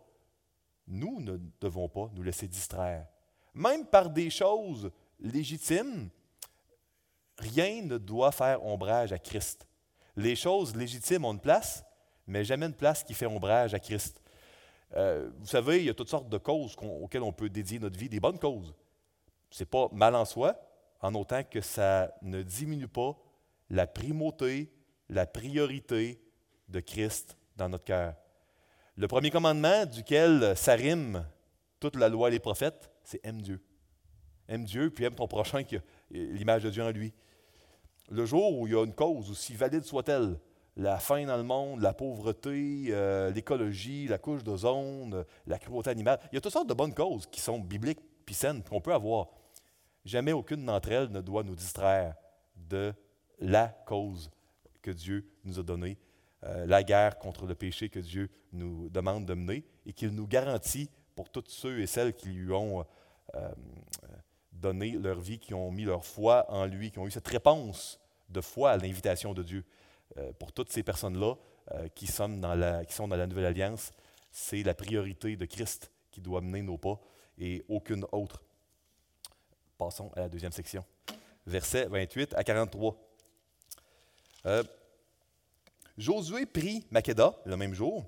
[0.88, 3.08] nous ne devons pas nous laisser distraire.
[3.54, 6.10] Même par des choses légitimes,
[7.38, 9.68] rien ne doit faire ombrage à Christ.
[10.16, 11.84] Les choses légitimes ont une place,
[12.28, 14.22] mais jamais une place qui fait ombrage à Christ.
[14.96, 17.98] Euh, vous savez, il y a toutes sortes de causes auxquelles on peut dédier notre
[17.98, 18.74] vie, des bonnes causes.
[19.50, 20.56] Ce n'est pas mal en soi,
[21.02, 23.18] en autant que ça ne diminue pas
[23.70, 24.72] la primauté,
[25.10, 26.22] la priorité
[26.70, 28.16] de Christ dans notre cœur.
[28.96, 31.26] Le premier commandement duquel s'arrime
[31.80, 33.60] toute la loi et les prophètes, c'est aime Dieu.
[34.48, 35.80] Aime Dieu, puis aime ton prochain qui a
[36.12, 37.12] l'image de Dieu en lui.
[38.10, 40.38] Le jour où il y a une cause, aussi valide soit-elle,
[40.76, 46.20] la faim dans le monde, la pauvreté, euh, l'écologie, la couche d'ozone, la cruauté animale.
[46.32, 48.94] Il y a toutes sortes de bonnes causes qui sont bibliques puis saines qu'on peut
[48.94, 49.30] avoir.
[50.06, 52.16] Jamais aucune d'entre elles ne doit nous distraire
[52.56, 52.94] de
[53.40, 54.30] la cause
[54.84, 55.98] que Dieu nous a donnée,
[56.44, 60.28] euh, la guerre contre le péché que Dieu nous demande de mener et qu'il nous
[60.28, 62.86] garantit pour tous ceux et celles qui lui ont
[63.36, 63.50] euh,
[64.52, 68.00] donné leur vie, qui ont mis leur foi en lui, qui ont eu cette réponse
[68.30, 69.64] de foi à l'invitation de Dieu.
[70.18, 71.36] Euh, pour toutes ces personnes-là
[71.74, 73.92] euh, qui, sont dans la, Nouvelle Alliance,
[74.32, 77.00] c'est la priorité de Christ qui doit mener nos pas
[77.38, 78.44] et aucune autre.
[79.78, 80.86] Passons à la deuxième section.
[81.48, 82.96] Versets 28 à 43.
[84.46, 84.64] Euh,
[85.98, 88.06] Josué prit Maqueda le même jour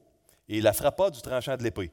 [0.49, 1.91] et la frappa du tranchant de l'épée.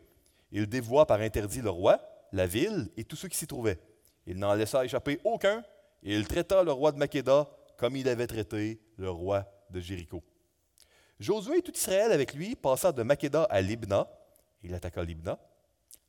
[0.51, 2.01] Il dévoua par interdit le roi,
[2.33, 3.79] la ville et tous ceux qui s'y trouvaient.
[4.27, 5.63] Il n'en laissa échapper aucun
[6.03, 10.23] et il traita le roi de Maqueda comme il avait traité le roi de Jéricho.
[11.19, 14.09] Josué et tout Israël avec lui passa de Maqueda à Libna.
[14.63, 15.39] Il attaqua Libna.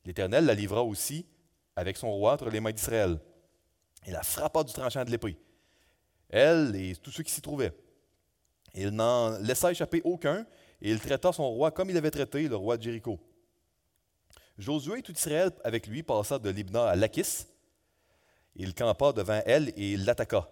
[0.05, 1.25] L'Éternel la livra aussi
[1.75, 3.19] avec son roi entre les mains d'Israël.
[4.05, 5.37] Il la frappa du tranchant de l'épée.
[6.29, 7.73] Elle et tous ceux qui s'y trouvaient.
[8.73, 10.45] Il n'en laissa échapper aucun,
[10.81, 13.19] et il traita son roi comme il avait traité le roi de Jéricho.
[14.57, 17.47] Josué et tout Israël avec lui passa de Libna à Lachis.
[18.55, 20.51] Il campa devant elle et l'attaqua.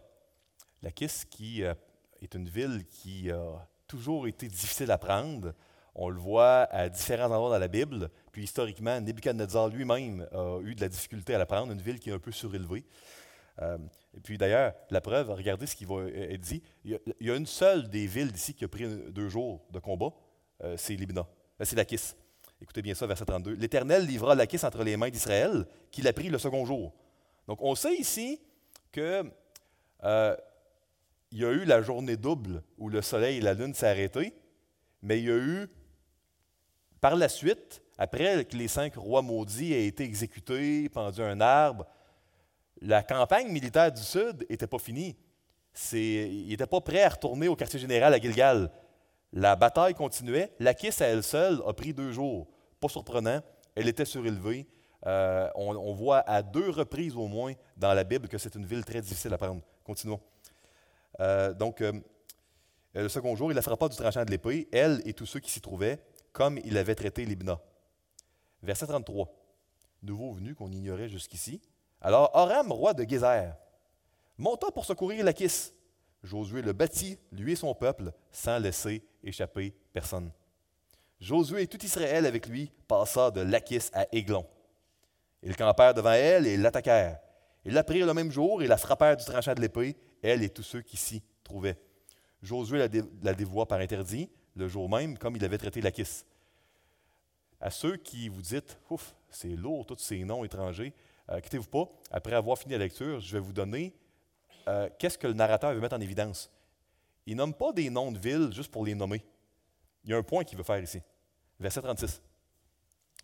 [0.81, 1.73] Lachis, qui euh,
[2.21, 5.53] est une ville qui a toujours été difficile à prendre.
[5.93, 8.09] On le voit à différents endroits dans la Bible.
[8.31, 12.09] Puis historiquement, Nebuchadnezzar lui-même a eu de la difficulté à la prendre, une ville qui
[12.09, 12.85] est un peu surélevée.
[13.61, 13.77] Euh,
[14.15, 16.61] et puis d'ailleurs, la preuve, regardez ce qui va être dit.
[16.83, 20.13] Il y, a, une seule des villes d'ici qui a pris deux jours de combat,
[20.63, 21.27] euh, c'est Libna,
[21.59, 22.13] euh, c'est Lachis.
[22.61, 23.53] Écoutez bien ça, verset 32.
[23.53, 26.93] L'Éternel livra Lachis entre les mains d'Israël, qui l'a pris le second jour.
[27.47, 28.39] Donc on sait ici
[28.91, 29.23] que
[31.33, 34.33] il y a eu la journée double où le soleil et la lune s'est arrêtés,
[35.01, 35.67] mais il y a eu,
[36.99, 41.39] par la suite, après que les cinq rois maudits aient été exécutés, pendus à un
[41.39, 41.85] arbre,
[42.81, 45.15] la campagne militaire du Sud n'était pas finie.
[45.93, 48.71] Ils n'étaient pas prêts à retourner au quartier général à Gilgal.
[49.33, 50.51] La bataille continuait.
[50.59, 52.47] La à elle seule a pris deux jours.
[52.79, 53.41] Pas surprenant.
[53.75, 54.67] Elle était surélevée.
[55.05, 58.65] Euh, on, on, voit à deux reprises au moins dans la Bible que c'est une
[58.65, 59.61] ville très difficile à prendre.
[59.83, 60.19] Continuons.
[61.19, 61.93] Euh, donc, euh,
[62.93, 65.49] le second jour, il la frappa du tranchant de l'épée, elle et tous ceux qui
[65.49, 65.99] s'y trouvaient,
[66.33, 67.59] comme il avait traité Libna.
[68.61, 69.27] Verset 33.
[70.03, 71.61] Nouveau venu qu'on ignorait jusqu'ici.
[72.01, 73.53] Alors, Oram, roi de Gézer,
[74.37, 75.71] monta pour secourir Lachis.
[76.23, 80.31] Josué le bâtit, lui et son peuple, sans laisser échapper personne.
[81.19, 84.45] Josué et tout Israël avec lui passa de Lachis à Aiglon.
[85.43, 87.19] Ils campèrent devant elle et l'attaquèrent.
[87.65, 90.49] Ils la prirent le même jour et la frappèrent du tranchant de l'épée elle et
[90.49, 91.77] tous ceux qui s'y trouvaient.
[92.41, 92.87] Josué
[93.23, 96.23] la, dévoie par interdit le jour même, comme il avait traité Lachis.
[97.59, 100.93] À ceux qui vous dites, ouf, c'est lourd, tous ces noms étrangers,
[101.31, 101.89] euh, quittez-vous pas.
[102.11, 103.95] Après avoir fini la lecture, je vais vous donner
[104.67, 106.51] euh, qu'est-ce que le narrateur veut mettre en évidence.
[107.25, 109.23] Il nomme pas des noms de villes juste pour les nommer.
[110.03, 111.01] Il y a un point qu'il veut faire ici.
[111.59, 112.21] Verset 36.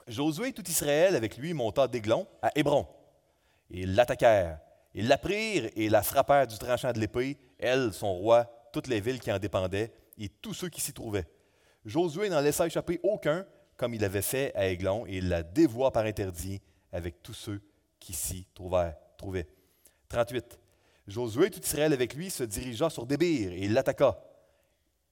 [0.08, 2.88] Josué et tout Israël avec lui monta d'Aiglon à Hébron.
[3.72, 4.60] Et ils l'attaquèrent
[4.98, 9.00] ils la prirent et la frappèrent du tranchant de l'épée, elle, son roi, toutes les
[9.00, 11.28] villes qui en dépendaient et tous ceux qui s'y trouvaient.
[11.86, 15.92] Josué n'en laissa échapper aucun, comme il avait fait à Aiglon, et il la dévoua
[15.92, 16.60] par interdit
[16.92, 17.62] avec tous ceux
[18.00, 18.96] qui s'y trouvaient.
[20.10, 20.60] 38.
[21.08, 24.24] Josué, tout Israël avec lui, se dirigea sur Débir et l'attaqua.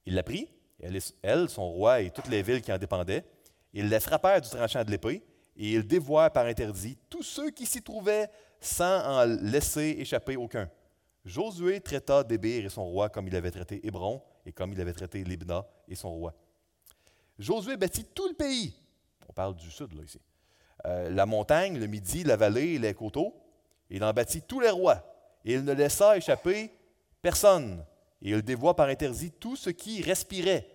[0.04, 0.48] Il la prit,
[0.80, 3.24] elle, elle, son roi et toutes les villes qui en dépendaient.
[3.72, 5.24] Ils la frappèrent du tranchant de l'épée
[5.56, 8.28] et ils dévoient par interdit tous ceux qui s'y trouvaient
[8.60, 10.70] sans en laisser échapper aucun.
[11.24, 14.92] Josué traita Débir et son roi comme il avait traité Hébron et comme il avait
[14.92, 16.34] traité Libna et son roi.
[17.38, 18.74] Josué bâtit tout le pays.
[19.28, 20.20] On parle du sud, là, ici.
[20.84, 23.34] Euh, la montagne, le midi, la vallée les coteaux.
[23.90, 25.02] Il en bâtit tous les rois.
[25.44, 26.72] et il ne laissa échapper
[27.22, 27.84] personne.
[28.22, 30.68] Et il dévoie par interdit tout ce qui respirait,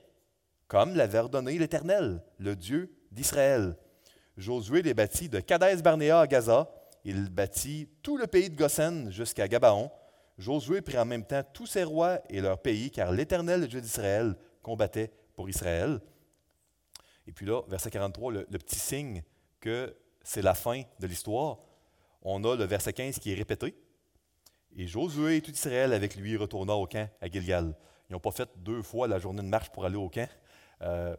[0.68, 3.76] comme l'avait ordonné l'Éternel, le Dieu d'Israël.
[4.38, 6.70] Josué les bâtit de Kadès Barnéa à Gaza.
[7.04, 9.92] Il bâtit tout le pays de Goshen jusqu'à Gabaon.
[10.38, 13.82] Josué prit en même temps tous ses rois et leur pays, car l'Éternel, le Dieu
[13.82, 16.00] d'Israël, combattait pour Israël.
[17.28, 19.24] Et puis là, verset 43, le, le petit signe
[19.62, 21.60] que c'est la fin de l'histoire.
[22.24, 23.76] On a le verset 15 qui est répété.
[24.76, 27.76] Et Josué et tout Israël avec lui retourna au camp à Gilgal.
[28.10, 30.30] Ils n'ont pas fait deux fois la journée de marche pour aller au camp.
[30.82, 31.15] Euh,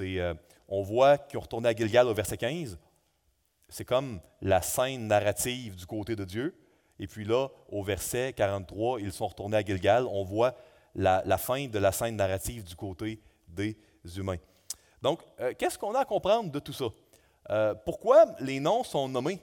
[0.00, 0.34] euh,
[0.68, 2.78] on voit qu'ils ont retourné à Gilgal au verset 15.
[3.68, 6.56] C'est comme la scène narrative du côté de Dieu.
[6.98, 10.06] Et puis là, au verset 43, ils sont retournés à Gilgal.
[10.06, 10.54] On voit
[10.94, 13.76] la, fin de la scène narrative du côté des
[14.16, 14.38] humains.
[15.00, 16.86] Donc, euh, qu'est-ce qu'on a à comprendre de tout ça?
[17.84, 19.40] Pourquoi les noms sont nommés?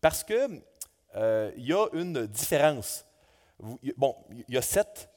[0.00, 0.62] parce que
[1.16, 3.06] euh, y a une différence.
[3.96, 4.14] Bon,
[4.48, 5.08] il y a sept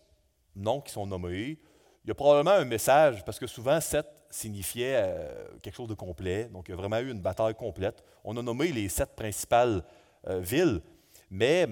[0.56, 1.60] noms qui sont nommés.
[2.06, 5.94] Il y a probablement un message, parce que souvent, sept signifiait euh, quelque chose de
[5.96, 6.46] complet.
[6.46, 8.04] Donc, il y a vraiment eu une bataille complète.
[8.24, 9.84] On a nommé les sept principales
[10.28, 10.82] euh, villes,
[11.30, 11.68] mais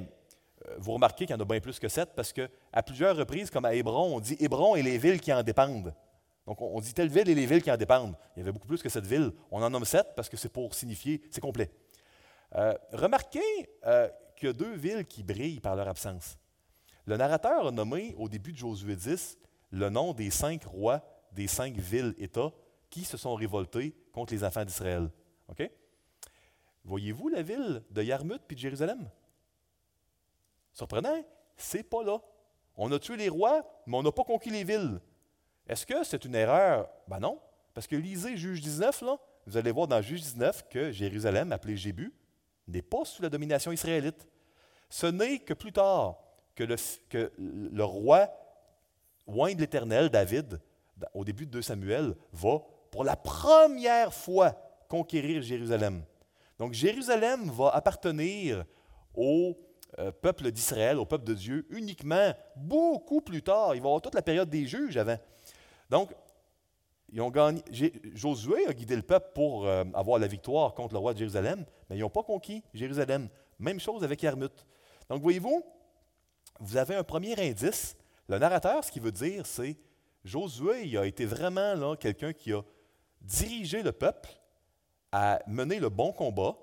[0.79, 3.63] vous remarquez qu'il y en a bien plus que sept, parce qu'à plusieurs reprises, comme
[3.63, 5.93] à Hébron, on dit Hébron et les villes qui en dépendent.
[6.47, 8.15] Donc, on dit telle ville et les villes qui en dépendent.
[8.35, 9.33] Il y avait beaucoup plus que cette ville.
[9.51, 11.69] On en nomme sept parce que c'est pour signifier, c'est complet.
[12.55, 16.37] Euh, remarquez euh, qu'il y a deux villes qui brillent par leur absence.
[17.05, 19.37] Le narrateur a nommé au début de Josué 10
[19.71, 22.53] le nom des cinq rois des cinq villes-États
[22.89, 25.11] qui se sont révoltés contre les enfants d'Israël.
[26.85, 29.09] Voyez-vous la ville de Yarmouth puis de Jérusalem?
[30.71, 31.21] Surprenant,
[31.57, 32.19] c'est pas là.
[32.77, 35.01] On a tué les rois, mais on n'a pas conquis les villes.
[35.67, 36.89] Est-ce que c'est une erreur?
[37.07, 37.39] Ben non,
[37.73, 41.77] parce que lisez Juge 19, là, vous allez voir dans Juge 19 que Jérusalem, appelée
[41.77, 42.13] Jébu,
[42.67, 44.27] n'est pas sous la domination israélite.
[44.89, 46.17] Ce n'est que plus tard
[46.55, 46.75] que le,
[47.09, 48.29] que le roi
[49.27, 50.59] oint de l'Éternel, David,
[51.13, 54.55] au début de 2 Samuel, va pour la première fois
[54.87, 56.03] conquérir Jérusalem.
[56.57, 58.65] Donc Jérusalem va appartenir
[59.13, 59.57] au
[59.99, 63.75] euh, peuple d'Israël, au peuple de Dieu, uniquement beaucoup plus tard.
[63.75, 65.17] Il va y avoir toute la période des juges avant.
[65.89, 66.13] Donc,
[67.09, 67.63] ils ont gagné,
[68.13, 71.65] Josué a guidé le peuple pour euh, avoir la victoire contre le roi de Jérusalem,
[71.89, 73.29] mais ils n'ont pas conquis Jérusalem.
[73.59, 74.65] Même chose avec Yarmouth.
[75.09, 75.63] Donc, voyez-vous,
[76.59, 77.95] vous avez un premier indice.
[78.27, 79.77] Le narrateur, ce qu'il veut dire, c'est
[80.25, 82.61] Josué il a été vraiment là, quelqu'un qui a
[83.21, 84.29] dirigé le peuple
[85.11, 86.57] à mener le bon combat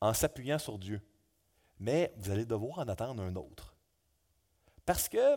[0.00, 1.00] en s'appuyant sur Dieu.
[1.80, 3.74] Mais vous allez devoir en attendre un autre.
[4.84, 5.36] Parce que,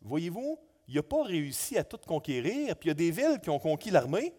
[0.00, 0.58] voyez-vous,
[0.88, 3.58] il n'a pas réussi à tout conquérir, puis il y a des villes qui ont
[3.58, 4.34] conquis l'armée.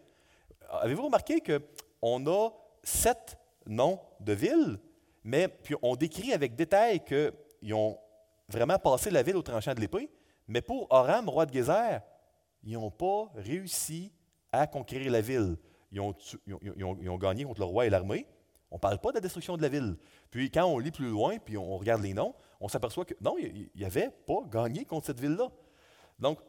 [0.82, 2.50] Avez-vous remarqué qu'on a
[2.84, 4.80] sept noms de villes,
[5.24, 8.00] mais puis on décrit avec détail qu'ils ont
[8.48, 10.10] vraiment passé la ville au tranchant de l'épée,
[10.48, 12.00] mais pour Oram, roi de Gézer,
[12.64, 14.12] ils n'ont pas réussi
[14.52, 15.56] à conquérir la ville.
[15.92, 16.16] Ils ont,
[16.48, 18.28] ils ont gagné contre le roi et l'armée.
[18.72, 19.98] On ne parle pas de la destruction de la ville.
[20.30, 23.36] Puis quand on lit plus loin, puis on regarde les noms, on s'aperçoit que non,
[23.38, 25.50] il avait pas gagné contre cette ville-là.
[26.20, 26.40] Donc,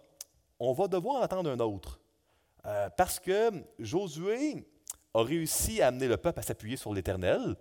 [0.58, 2.00] on va devoir attendre un autre.
[2.66, 4.66] Euh, parce que Josué
[5.14, 7.56] a réussi à amener le peuple à s'appuyer sur l'Éternel,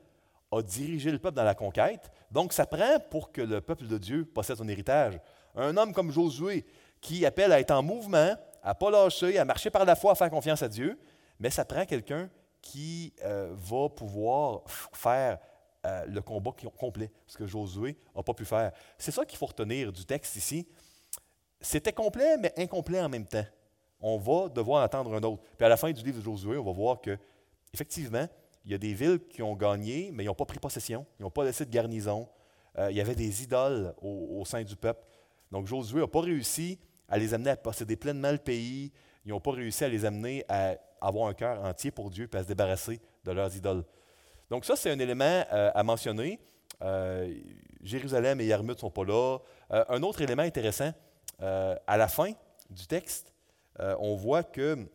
[0.51, 2.11] a dirigé le peuple dans la conquête.
[2.31, 5.19] Donc, ça prend pour que le peuple de Dieu possède son héritage.
[5.55, 6.65] Un homme comme Josué
[7.01, 10.11] qui appelle à être en mouvement, à ne pas lâcher, à marcher par la foi,
[10.11, 10.99] à faire confiance à Dieu,
[11.39, 12.29] mais ça prend quelqu'un
[12.61, 15.39] qui euh, va pouvoir faire
[15.85, 18.73] euh, le combat complet, ce que Josué n'a pas pu faire.
[18.97, 20.67] C'est ça qu'il faut retenir du texte ici.
[21.61, 23.45] C'était complet, mais incomplet en même temps.
[24.01, 25.41] On va devoir attendre un autre.
[25.57, 27.17] Puis à la fin du livre de Josué, on va voir que,
[27.73, 28.27] effectivement,
[28.65, 31.05] il y a des villes qui ont gagné, mais ils n'ont pas pris possession.
[31.19, 32.27] Ils n'ont pas laissé de garnison.
[32.77, 35.03] Euh, il y avait des idoles au, sein du peuple.
[35.51, 38.91] Donc Josué n'a pas réussi à les amener à posséder pleinement le pays.
[39.25, 42.37] Ils n'ont pas réussi à les amener à avoir un cœur entier pour Dieu et
[42.37, 43.83] à se débarrasser de leurs idoles.
[44.49, 46.39] Donc ça, c'est un élément euh, à mentionner.
[46.81, 47.33] Euh,
[47.81, 49.39] Jérusalem et Yarmouth ne sont pas là.
[49.69, 50.91] un autre élément intéressant,
[51.41, 52.31] euh, à la fin
[52.69, 53.33] du texte,
[53.79, 54.89] euh, on voit que,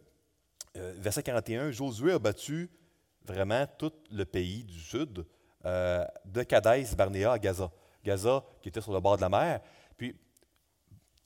[0.76, 2.70] euh, verset 41, Josué a battu
[3.24, 5.24] vraiment tout le pays du sud,
[5.64, 7.72] de Kadès, Barnéa à Gaza.
[8.04, 9.62] Gaza qui était sur le bord de la mer.
[9.96, 10.14] Puis,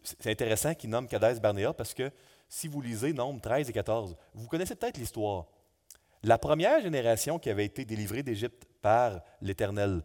[0.01, 2.09] c'est intéressant qu'il nomme Kadès, Barnéa parce que
[2.49, 5.47] si vous lisez Nombre 13 et 14, vous connaissez peut-être l'histoire.
[6.23, 10.05] La première génération qui avait été délivrée d'Égypte par l'Éternel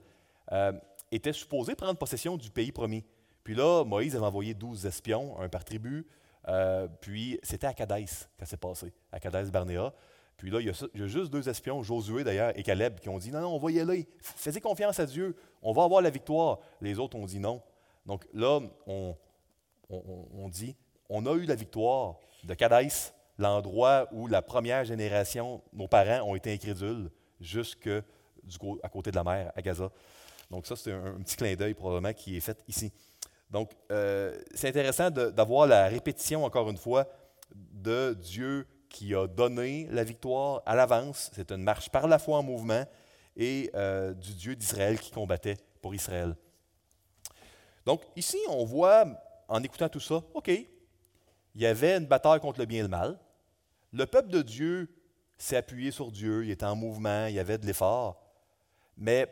[1.11, 3.05] était supposée prendre possession du pays promis.
[3.43, 6.07] Puis là, Moïse avait envoyé douze espions, un par tribu.
[6.47, 9.93] Euh, puis c'était à Cadès que ça s'est passé, à Cadès Barnéa.
[10.37, 13.31] Puis là, il y, a, juste deux espions, Josué d'ailleurs et Caleb, qui ont dit
[13.31, 14.07] non, non, on va y aller.
[14.61, 15.35] Confiance à Dieu.
[15.61, 16.59] On va avoir la victoire.
[16.81, 17.61] Les autres ont dit non.
[18.05, 19.15] Donc là, on,
[19.89, 20.75] on, dit
[21.09, 26.35] on a eu la victoire de Cadaïs, l'endroit où la première génération, nos parents, ont
[26.35, 27.89] été incrédules, jusque
[28.43, 29.89] du, à côté de la mer, à Gaza.
[30.49, 32.91] Donc ça, c'est un, petit clin d'œil probablement qui est fait ici.
[33.53, 37.07] Donc, euh, c'est intéressant d'avoir la répétition, encore une fois,
[37.53, 41.29] de Dieu qui a donné la victoire à l'avance.
[41.33, 42.83] C'est une marche par la foi en mouvement
[43.37, 46.35] et euh, du Dieu d'Israël qui combattait pour Israël.
[47.85, 49.05] Donc, ici, on voit,
[49.47, 52.87] en écoutant tout ça, OK, il y avait une bataille contre le bien et le
[52.87, 53.19] mal.
[53.91, 54.89] Le peuple de Dieu
[55.37, 58.19] s'est appuyé sur Dieu, il était en mouvement, il y avait de l'effort.
[58.97, 59.31] Mais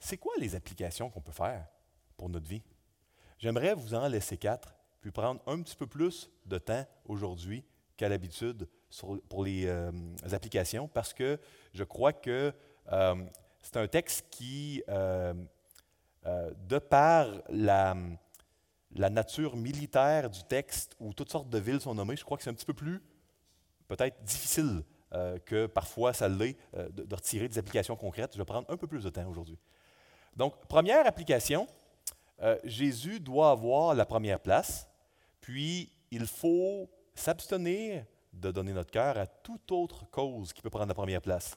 [0.00, 1.68] c'est quoi les applications qu'on peut faire
[2.16, 2.62] pour notre vie?
[3.38, 7.64] J'aimerais vous en laisser quatre, puis prendre un petit peu plus de temps aujourd'hui
[7.96, 8.68] qu'à l'habitude
[9.28, 9.92] pour les, euh,
[10.32, 11.38] applications, parce que
[11.72, 12.52] je crois que
[12.90, 13.14] euh,
[13.62, 15.34] c'est un texte qui, euh,
[16.24, 17.94] de par la,
[18.90, 22.50] nature militaire du texte, où toutes sortes de villes sont nommées, je crois que c'est
[22.50, 23.02] un petit peu plus,
[23.86, 24.82] peut-être, difficile
[25.46, 28.32] que parfois ça l'est de, de retirer des applications concrètes.
[28.34, 29.58] Je vais prendre un peu plus de temps aujourd'hui.
[30.36, 31.66] Donc, première application,
[32.42, 34.88] euh, Jésus doit avoir la première place,
[35.40, 40.88] puis il faut s'abstenir de donner notre cœur à toute autre cause qui peut prendre
[40.88, 41.56] la première place.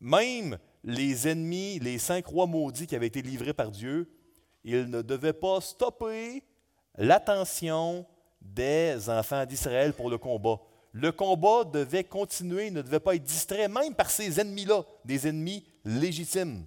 [0.00, 4.08] Même les ennemis, les cinq rois maudits qui avaient été livrés par Dieu,
[4.62, 6.42] ils ne devaient pas stopper
[6.96, 8.06] l'attention
[8.40, 10.60] des enfants d'Israël pour le combat.
[10.92, 15.64] Le combat devait continuer, ne devait pas être distrait, même par ces ennemis-là, des ennemis
[15.84, 16.64] légitimes.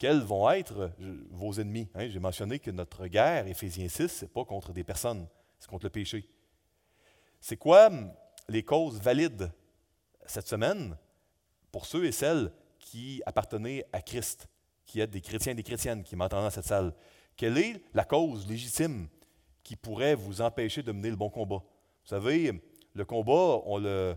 [0.00, 0.92] Quels vont être
[1.30, 1.86] vos ennemis?
[1.94, 5.28] Hein, j'ai mentionné que notre guerre, Éphésiens 6, ce n'est pas contre des personnes,
[5.58, 6.26] c'est contre le péché.
[7.38, 8.10] C'est quoi hum,
[8.48, 9.52] les causes valides
[10.24, 10.96] cette semaine
[11.70, 14.48] pour ceux et celles qui appartenaient à Christ,
[14.86, 16.94] qui êtes des chrétiens et des chrétiennes qui m'entendent dans cette salle?
[17.36, 19.06] Quelle est la cause légitime
[19.62, 21.62] qui pourrait vous empêcher de mener le bon combat?
[22.04, 22.58] Vous savez,
[22.94, 24.16] le combat, on le,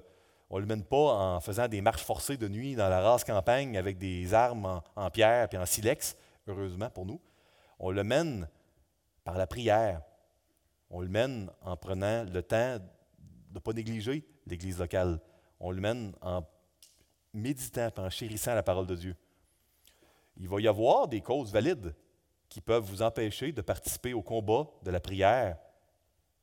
[0.53, 3.23] on ne le mène pas en faisant des marches forcées de nuit dans la rase
[3.23, 7.19] campagne avec des armes en, pierre et en silex, heureusement pour nous.
[7.79, 8.47] On le mène
[9.23, 10.03] par la prière.
[10.91, 15.19] On le mène en prenant le temps de ne pas négliger l'Église locale.
[15.59, 16.43] On le mène en
[17.33, 19.15] méditant en chérissant la parole de Dieu.
[20.37, 21.95] Il va y avoir des causes valides
[22.47, 25.57] qui peuvent vous empêcher de participer au combat de la prière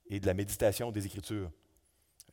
[0.09, 1.53] et de la méditation des Écritures.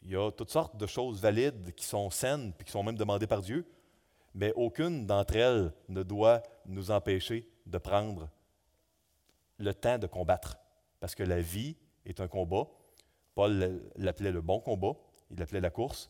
[0.07, 2.95] Il y a toutes sortes de choses valides qui sont saines et qui sont même
[2.95, 3.65] demandées par Dieu,
[4.33, 8.29] mais aucune d'entre elles ne doit nous empêcher de prendre
[9.57, 10.57] le temps de combattre.
[11.01, 12.67] Parce que la vie est un combat.
[13.35, 14.93] Paul l'appelait le bon combat,
[15.29, 16.09] il l'appelait la course.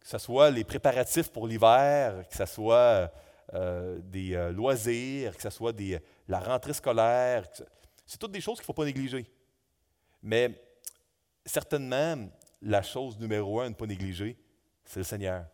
[0.00, 3.12] Que ce soit les préparatifs pour l'hiver, que ce soit
[3.52, 7.46] euh, des euh, loisirs, que ce soit des, la rentrée scolaire,
[8.06, 9.26] c'est toutes des choses qu'il ne faut pas négliger.
[10.22, 10.58] Mais
[11.44, 12.16] certainement,
[12.62, 14.38] la chose numéro un à ne pas négliger,
[14.84, 15.46] c'est le Seigneur.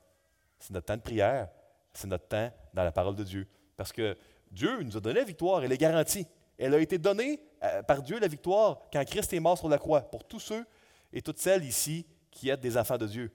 [0.58, 1.48] C'est notre temps de prière,
[1.92, 3.46] c'est notre temps dans la parole de Dieu.
[3.76, 4.16] Parce que
[4.50, 6.26] Dieu nous a donné la victoire, elle est garantie.
[6.58, 9.78] Elle a été donnée euh, par Dieu, la victoire, quand Christ est mort sur la
[9.78, 10.66] croix, pour tous ceux
[11.12, 13.32] et toutes celles ici qui êtes des enfants de Dieu.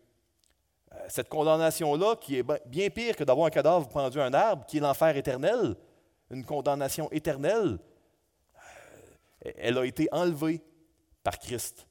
[0.93, 4.65] Euh, cette condamnation-là, qui est bien pire que d'avoir un cadavre pendu à un arbre,
[4.65, 5.75] qui est l'enfer éternel,
[6.29, 7.79] une condamnation éternelle,
[8.55, 10.61] euh, elle a été enlevée
[11.23, 11.87] par Christ.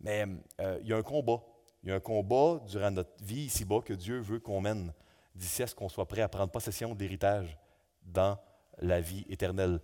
[0.00, 0.26] Mais
[0.60, 1.42] euh, il y a un combat.
[1.82, 4.92] Il y a un combat durant notre vie ici-bas que Dieu veut qu'on mène
[5.34, 7.56] d'ici à ce qu'on soit prêt à prendre possession d'héritage
[8.02, 8.38] dans
[8.78, 9.80] la vie éternelle.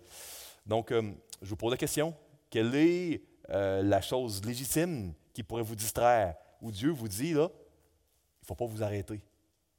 [0.65, 2.15] Donc, euh, je vous pose la question,
[2.49, 7.49] quelle est euh, la chose légitime qui pourrait vous distraire, où Dieu vous dit, là,
[7.49, 9.21] il ne faut pas vous arrêter.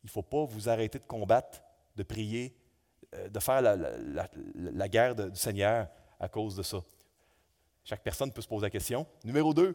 [0.02, 1.62] Il ne faut pas vous arrêter de combattre,
[1.96, 2.56] de prier,
[3.28, 3.76] de faire la,
[4.54, 5.88] la guerre du Seigneur
[6.20, 6.78] à cause de ça.
[7.84, 9.06] Chaque personne peut se poser la question.
[9.24, 9.74] Numéro deux,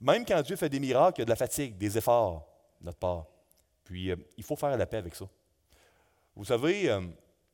[0.00, 2.46] même quand Dieu fait des miracles, il y a de la fatigue, des efforts
[2.80, 3.26] de notre part.
[3.84, 5.28] Puis, euh, il faut faire la paix avec ça.
[6.36, 7.00] Vous savez, euh,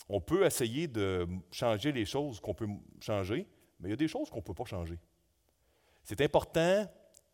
[0.09, 2.69] on peut essayer de changer les choses qu'on peut
[3.01, 3.47] changer,
[3.81, 4.99] mais il y a des choses qu'on ne peut pas changer.
[6.03, 6.87] C'est important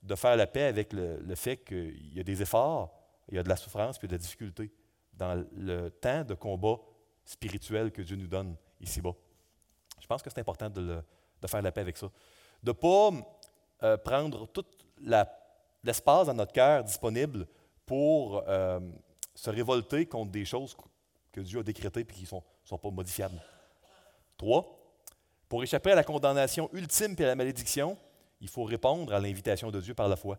[0.02, 2.94] de faire la paix avec le, fait qu'il y a des efforts,
[3.28, 4.70] il y a de la souffrance, puis de la difficulté
[5.12, 6.76] dans le temps de combat
[7.24, 9.14] spirituel que Dieu nous donne ici-bas.
[10.00, 11.02] Je pense que c'est important de,
[11.46, 12.10] faire la paix avec ça.
[12.62, 13.10] De ne pas
[13.82, 14.79] euh, prendre toute
[15.82, 17.46] l'espace dans notre cœur disponible
[17.86, 18.80] pour euh,
[19.34, 20.76] se révolter contre des choses
[21.32, 23.40] que Dieu a décrétées et qui ne sont, sont, pas modifiables.
[24.36, 24.80] Trois,
[25.48, 27.96] pour échapper à la condamnation ultime et à la malédiction,
[28.40, 30.38] il faut répondre à l'invitation de Dieu par la foi.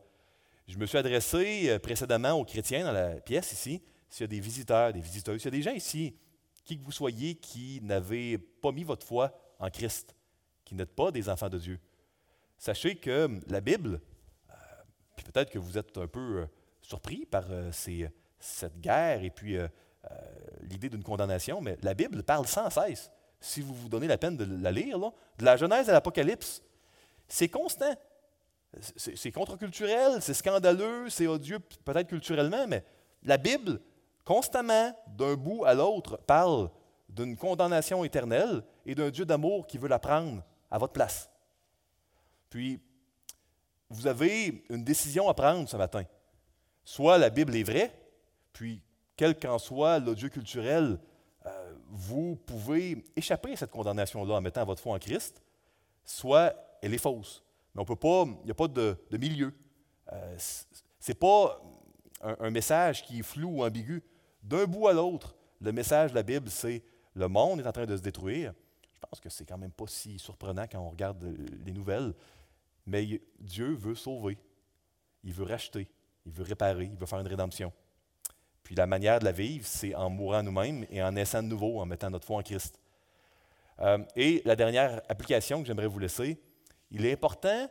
[0.68, 3.82] Je me suis adressé euh, précédemment aux chrétiens dans la pièce ici.
[4.10, 6.16] S'il y a des visiteurs, des visiteuses, s'il y a des gens ici,
[6.64, 10.16] qui que vous soyez, qui n'avez pas mis votre foi en Christ,
[10.64, 11.80] qui n'êtes pas des enfants de Dieu,
[12.58, 14.02] sachez que hum, la Bible,
[15.24, 16.46] peut-être que vous êtes un peu euh,
[16.82, 17.46] surpris par
[18.40, 19.58] cette guerre et puis
[20.64, 24.36] l'idée d'une condamnation, mais la Bible parle sans cesse, si vous vous donnez la peine
[24.36, 26.64] de la lire, de la Genèse à l'Apocalypse.
[27.28, 27.96] C'est constant.
[28.96, 32.84] C'est contre-culturel, c'est scandaleux, c'est odieux peut-être culturellement, mais
[33.24, 33.82] la Bible,
[34.24, 36.70] constamment, d'un bout à l'autre, parle
[37.10, 41.30] d'une condamnation éternelle et d'un Dieu d'amour qui veut la prendre à votre place.
[42.50, 42.82] Puis,
[43.92, 46.04] vous avez une décision à prendre ce matin.
[46.84, 47.94] Soit la Bible est vraie,
[48.54, 48.82] puis
[49.16, 51.00] quel qu'en soit l'odieux culturel,
[51.46, 55.42] euh, vous pouvez échapper à cette condamnation-là en mettant votre foi en Christ,
[56.06, 57.44] soit elle est fausse.
[57.74, 59.54] Mais on peut pas, il n'y a pas de, milieu.
[60.12, 61.62] Euh, Ce n'est pas
[62.22, 64.04] un, message qui est flou ou ambigu.
[64.44, 66.84] D'un bout à l'autre, le message de la Bible, c'est
[67.14, 68.54] le monde est en train de se détruire.
[68.94, 71.24] Je pense que c'est quand même pas si surprenant quand on regarde
[71.66, 72.14] les nouvelles.
[72.92, 74.38] Mais Dieu veut sauver.
[75.24, 75.88] Il veut racheter.
[76.26, 76.90] Il veut réparer.
[76.92, 77.72] Il veut faire une rédemption.
[78.64, 81.80] Puis la manière de la vivre, c'est en mourant nous-mêmes et en naissant de nouveau,
[81.80, 82.82] en mettant notre foi en Christ.
[83.80, 86.38] Euh, et la dernière application que j'aimerais vous laisser,
[86.90, 87.70] il est important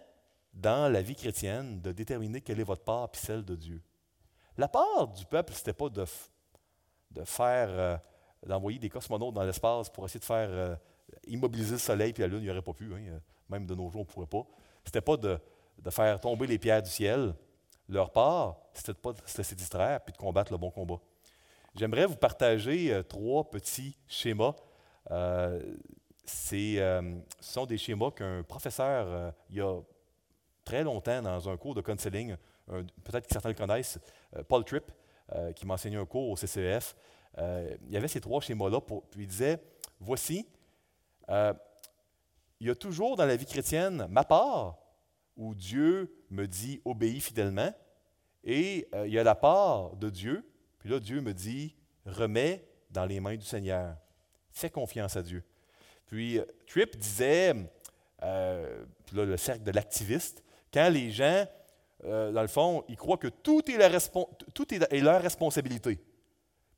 [0.55, 3.83] dans la vie chrétienne de déterminer quelle est votre part et celle de Dieu.
[4.57, 6.07] La part du peuple, ce n'était pas de,
[7.11, 7.97] de faire, euh,
[8.47, 10.75] d'envoyer des cosmonautes dans l'espace pour essayer de faire euh,
[11.27, 13.91] immobiliser le soleil puis la lune, il n'y aurait pas pu, hein, même de nos
[13.91, 14.47] jours, on ne pourrait pas.
[14.87, 15.39] N'était pas de,
[15.91, 17.35] faire tomber les pierres du ciel.
[17.89, 21.01] Leur part, c'était de se distraire puis de combattre le bon combat.
[21.75, 24.55] J'aimerais vous partager euh, trois petits schémas
[25.11, 25.61] euh,
[26.25, 29.81] ce sont des schémas qu'un professeur, euh, il y a
[30.65, 32.37] très longtemps, dans un cours de counseling,
[32.69, 33.99] peut-être que certains le connaissent,
[34.37, 34.93] euh, Paul Tripp,
[35.55, 36.97] qui m'a enseigné un cours au CCEF,
[37.39, 39.63] il y avait ces trois schémas-là, puis il disait,
[40.01, 40.45] voici,
[42.61, 44.79] il y a toujours dans la vie chrétienne ma part,
[45.37, 47.73] où Dieu me dit obéis fidèlement,
[48.45, 50.45] et il y a la part de Dieu,
[50.79, 51.75] puis là Dieu me dit
[52.07, 53.97] remets dans les mains du Seigneur.
[54.51, 55.43] Fais confiance à Dieu.
[56.07, 57.55] Puis Tripp disait,
[58.23, 60.43] euh, là, le cercle de l'activiste,
[60.73, 61.47] quand les gens,
[62.05, 66.01] euh, dans le fond, ils croient que tout est, leur responsabilité,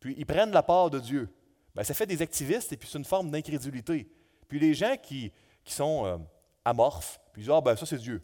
[0.01, 1.31] puis ils prennent la part de Dieu,
[1.75, 4.09] bien, ça fait des activistes et puis c'est une forme d'incrédulité.
[4.49, 5.33] Puis les gens qui,
[5.65, 6.19] qui sont euh,
[6.65, 8.23] amorphes, puis ils disent, ah ben ça c'est Dieu.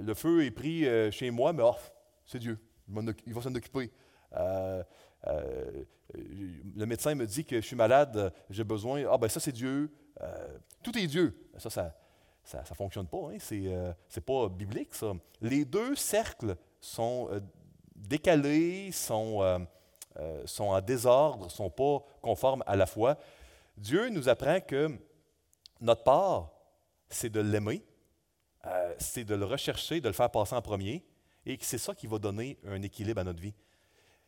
[0.00, 1.76] le feu est pris chez moi, mais oh,
[2.24, 2.58] c'est Dieu,
[3.26, 3.90] il va s'en occuper.
[4.32, 4.94] le
[6.86, 9.90] médecin me dit que je suis malade, j'ai besoin, ah ben ça c'est Dieu.
[10.22, 11.50] Euh, tout est Dieu.
[11.58, 11.92] Ça, ça
[12.58, 13.30] ne fonctionne pas.
[13.30, 13.36] Hein?
[13.38, 13.92] C'est euh,
[14.24, 15.12] pas biblique, ça.
[15.40, 17.40] Les deux cercles sont euh,
[17.94, 19.66] décalés, sont,
[20.44, 23.16] sont en désordre, ne sont pas conformes à la foi.
[23.76, 24.98] Dieu nous apprend que
[25.80, 26.50] notre part,
[27.08, 27.84] c'est de l'aimer,
[28.98, 31.04] c'est de le rechercher, de le faire passer en premier,
[31.44, 33.54] et c'est ça qui va donner un équilibre à notre vie.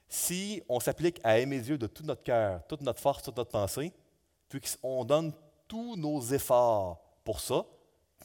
[0.09, 3.51] Si on s'applique à aimer Dieu de tout notre cœur, toute notre force, toute notre
[3.51, 3.93] pensée,
[4.49, 5.33] puis qu'on donne
[5.67, 7.67] tous nos efforts pour ça,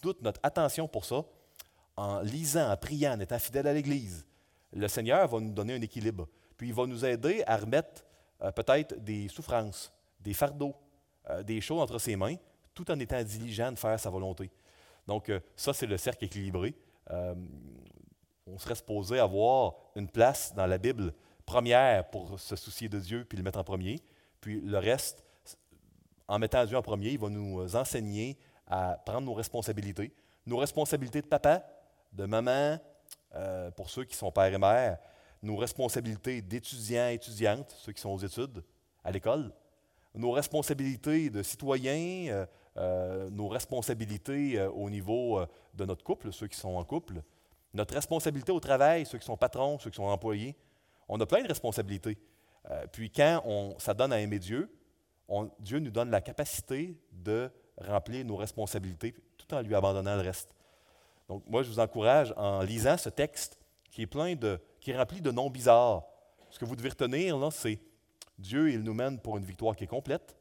[0.02, 1.26] toute notre attention pour ça,
[1.96, 4.26] en lisant, en priant, en étant fidèle à l'Église,
[4.72, 6.28] le Seigneur va nous donner un équilibre.
[6.58, 8.04] Puis il va nous aider à remettre
[8.42, 10.76] euh, peut-être des souffrances, des fardeaux,
[11.30, 12.36] euh, des choses entre ses mains,
[12.74, 14.50] tout en étant diligent de faire sa volonté.
[15.08, 16.76] Donc euh, ça, c'est le cercle équilibré.
[18.48, 21.14] on serait supposé avoir une place dans la Bible
[21.46, 24.00] première pour se soucier de Dieu puis le mettre en premier,
[24.40, 25.24] puis le reste
[26.28, 30.14] en mettant Dieu en premier, il va nous enseigner à prendre nos responsabilités.
[30.46, 31.64] Nos responsabilités de papa,
[32.12, 32.80] de maman,
[33.36, 34.98] euh, pour ceux qui sont pères et mères,
[35.42, 38.64] nos responsabilités d'étudiants et étudiantes, ceux qui sont aux études,
[39.04, 39.52] à l'école,
[40.16, 42.46] nos responsabilités de citoyens, euh,
[42.78, 45.40] euh, nos responsabilités au niveau
[45.74, 47.22] de notre couple, ceux qui sont en couple,
[47.74, 50.56] notre responsabilité au travail, ceux qui sont patrons, ceux qui sont employés.
[51.08, 52.18] On a plein de responsabilités.
[52.92, 54.70] puis quand on s'adonne à aimer Dieu,
[55.60, 60.54] Dieu nous donne la capacité de remplir nos responsabilités tout en lui abandonnant le reste.
[61.28, 63.58] Donc, moi, je vous encourage en lisant ce texte
[63.92, 66.04] qui est plein de, qui est rempli de noms bizarres.
[66.50, 67.80] Ce que vous devez retenir, là, c'est
[68.38, 70.36] Dieu, il nous mène pour une victoire qui est complète.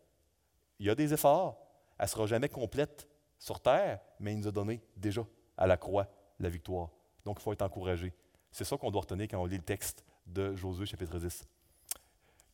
[0.78, 1.56] Il y a des efforts.
[1.98, 5.24] Elle ne sera jamais complète sur terre, mais il nous a donné déjà
[5.56, 6.90] à la croix la victoire.
[7.24, 8.12] Donc, il faut être encouragé.
[8.50, 11.44] C'est ça qu'on doit retenir quand on lit le texte de Josué chapitre 10.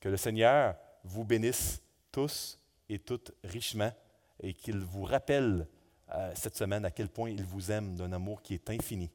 [0.01, 1.82] Que le Seigneur vous bénisse
[2.12, 2.59] tous
[2.89, 3.93] et toutes richement
[4.41, 5.66] et qu'il vous rappelle
[6.14, 9.11] euh, cette semaine à quel point il vous aime d'un amour qui est infini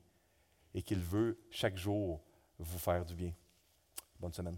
[0.74, 2.22] et qu'il veut chaque jour
[2.60, 3.32] vous faire du bien.
[4.20, 4.58] Bonne semaine.